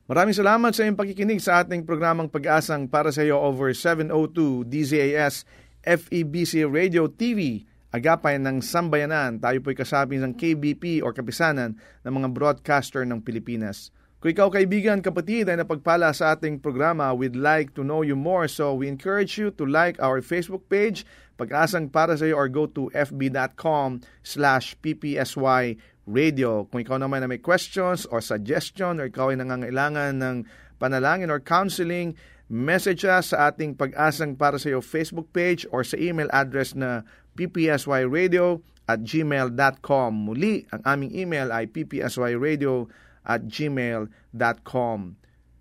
Maraming 0.09 0.33
salamat 0.33 0.73
sa 0.73 0.89
iyong 0.89 0.97
pakikinig 0.97 1.43
sa 1.43 1.61
ating 1.61 1.85
programang 1.85 2.33
pag-asang 2.33 2.89
para 2.89 3.13
sa 3.13 3.21
iyo 3.21 3.37
over 3.37 3.77
702 3.77 4.65
DZAS 4.65 5.45
FEBC 5.85 6.65
Radio 6.65 7.13
TV 7.13 7.69
agapay 7.93 8.41
ng 8.41 8.65
sambayanan. 8.65 9.37
Tayo 9.37 9.61
po'y 9.61 9.77
kasabi 9.77 10.17
ng 10.21 10.33
KBP 10.33 11.05
o 11.05 11.13
kapisanan 11.13 11.77
ng 12.05 12.13
mga 12.13 12.29
broadcaster 12.33 13.05
ng 13.05 13.21
Pilipinas. 13.21 13.93
Kung 14.19 14.35
ikaw 14.35 14.51
kaibigan, 14.51 14.99
kapatid 14.99 15.47
ay 15.47 15.63
napagpala 15.63 16.11
sa 16.11 16.35
ating 16.35 16.59
programa, 16.59 17.15
we'd 17.15 17.39
like 17.39 17.71
to 17.79 17.87
know 17.87 18.03
you 18.03 18.19
more. 18.19 18.51
So 18.51 18.75
we 18.75 18.91
encourage 18.91 19.39
you 19.39 19.55
to 19.55 19.63
like 19.63 19.95
our 20.03 20.19
Facebook 20.19 20.67
page, 20.67 21.07
Pag-asang 21.39 21.87
para 21.87 22.19
sa 22.19 22.27
iyo 22.27 22.35
or 22.35 22.51
go 22.51 22.67
to 22.67 22.91
fb.com 22.91 24.03
slash 24.27 24.75
ppsy. 24.83 25.79
Kung 26.67 26.81
ikaw 26.83 26.99
naman 26.99 27.23
na 27.23 27.31
may 27.31 27.39
questions 27.39 28.11
or 28.11 28.19
suggestion 28.19 28.99
or 28.99 29.07
ikaw 29.07 29.31
ay 29.31 29.39
nangangailangan 29.39 30.19
ng 30.19 30.37
panalangin 30.83 31.31
or 31.31 31.39
counseling, 31.39 32.19
message 32.51 33.07
us 33.07 33.31
sa 33.31 33.55
ating 33.55 33.79
Pag-asang 33.79 34.35
para 34.35 34.59
sa 34.59 34.67
iyo 34.67 34.83
Facebook 34.83 35.31
page 35.31 35.63
or 35.71 35.87
sa 35.87 35.95
email 35.95 36.27
address 36.35 36.75
na 36.75 37.07
ppsyradio 37.39 38.67
at 38.91 38.99
gmail.com. 38.99 40.11
Muli, 40.11 40.67
ang 40.75 40.83
aming 40.83 41.15
email 41.15 41.55
ay 41.55 41.71
ppsyradio 41.71 42.91
at 43.29 43.47
gmail.com. 43.47 45.17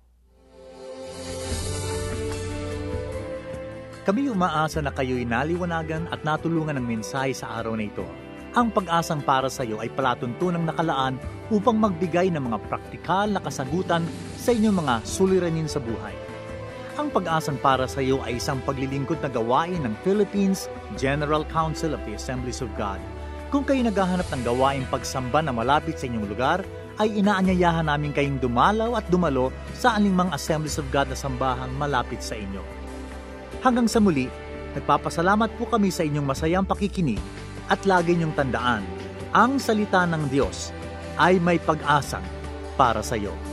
Kami 4.02 4.26
umaasa 4.26 4.82
na 4.82 4.90
kayo'y 4.90 5.22
naliwanagan 5.22 6.10
at 6.10 6.26
natulungan 6.26 6.74
ng 6.80 6.86
mensahe 6.88 7.30
sa 7.30 7.62
araw 7.62 7.78
na 7.78 7.86
ito. 7.86 8.02
Ang 8.52 8.68
pag-asang 8.68 9.24
para 9.24 9.48
sa 9.48 9.64
iyo 9.64 9.80
ay 9.80 9.88
palatuntunang 9.96 10.68
nakalaan 10.68 11.16
upang 11.48 11.72
magbigay 11.80 12.28
ng 12.28 12.52
mga 12.52 12.60
praktikal 12.68 13.24
na 13.24 13.40
kasagutan 13.40 14.04
sa 14.36 14.52
inyong 14.52 14.76
mga 14.76 14.94
suliranin 15.08 15.64
sa 15.64 15.80
buhay. 15.80 16.12
Ang 17.00 17.08
pag-asang 17.08 17.56
para 17.64 17.88
sa 17.88 18.04
iyo 18.04 18.20
ay 18.20 18.36
isang 18.36 18.60
paglilingkod 18.68 19.24
na 19.24 19.32
gawain 19.32 19.80
ng 19.80 19.96
Philippines 20.04 20.68
General 21.00 21.48
Council 21.48 21.96
of 21.96 22.04
the 22.04 22.12
Assemblies 22.12 22.60
of 22.60 22.68
God. 22.76 23.00
Kung 23.48 23.64
kayo 23.64 23.88
naghahanap 23.88 24.28
ng 24.28 24.44
gawain 24.44 24.84
pagsamba 24.92 25.40
na 25.40 25.56
malapit 25.56 25.96
sa 25.96 26.12
inyong 26.12 26.28
lugar, 26.28 26.60
ay 27.00 27.08
inaanyayahan 27.08 27.88
namin 27.88 28.12
kayong 28.12 28.36
dumalaw 28.36 29.00
at 29.00 29.08
dumalo 29.08 29.48
sa 29.72 29.96
anumang 29.96 30.28
Assemblies 30.28 30.76
of 30.76 30.84
God 30.92 31.08
na 31.08 31.16
sambahang 31.16 31.72
malapit 31.80 32.20
sa 32.20 32.36
inyo. 32.36 32.60
Hanggang 33.64 33.88
sa 33.88 33.96
muli, 33.96 34.28
nagpapasalamat 34.76 35.56
po 35.56 35.64
kami 35.72 35.88
sa 35.88 36.04
inyong 36.04 36.28
masayang 36.28 36.68
pakikinig 36.68 37.16
at 37.70 37.82
lagi 37.86 38.16
niyong 38.16 38.34
tandaan, 38.34 38.82
ang 39.36 39.60
salita 39.60 40.02
ng 40.08 40.30
Diyos 40.32 40.72
ay 41.20 41.38
may 41.38 41.60
pag-asa 41.60 42.18
para 42.74 43.04
sa 43.04 43.14
iyo. 43.14 43.51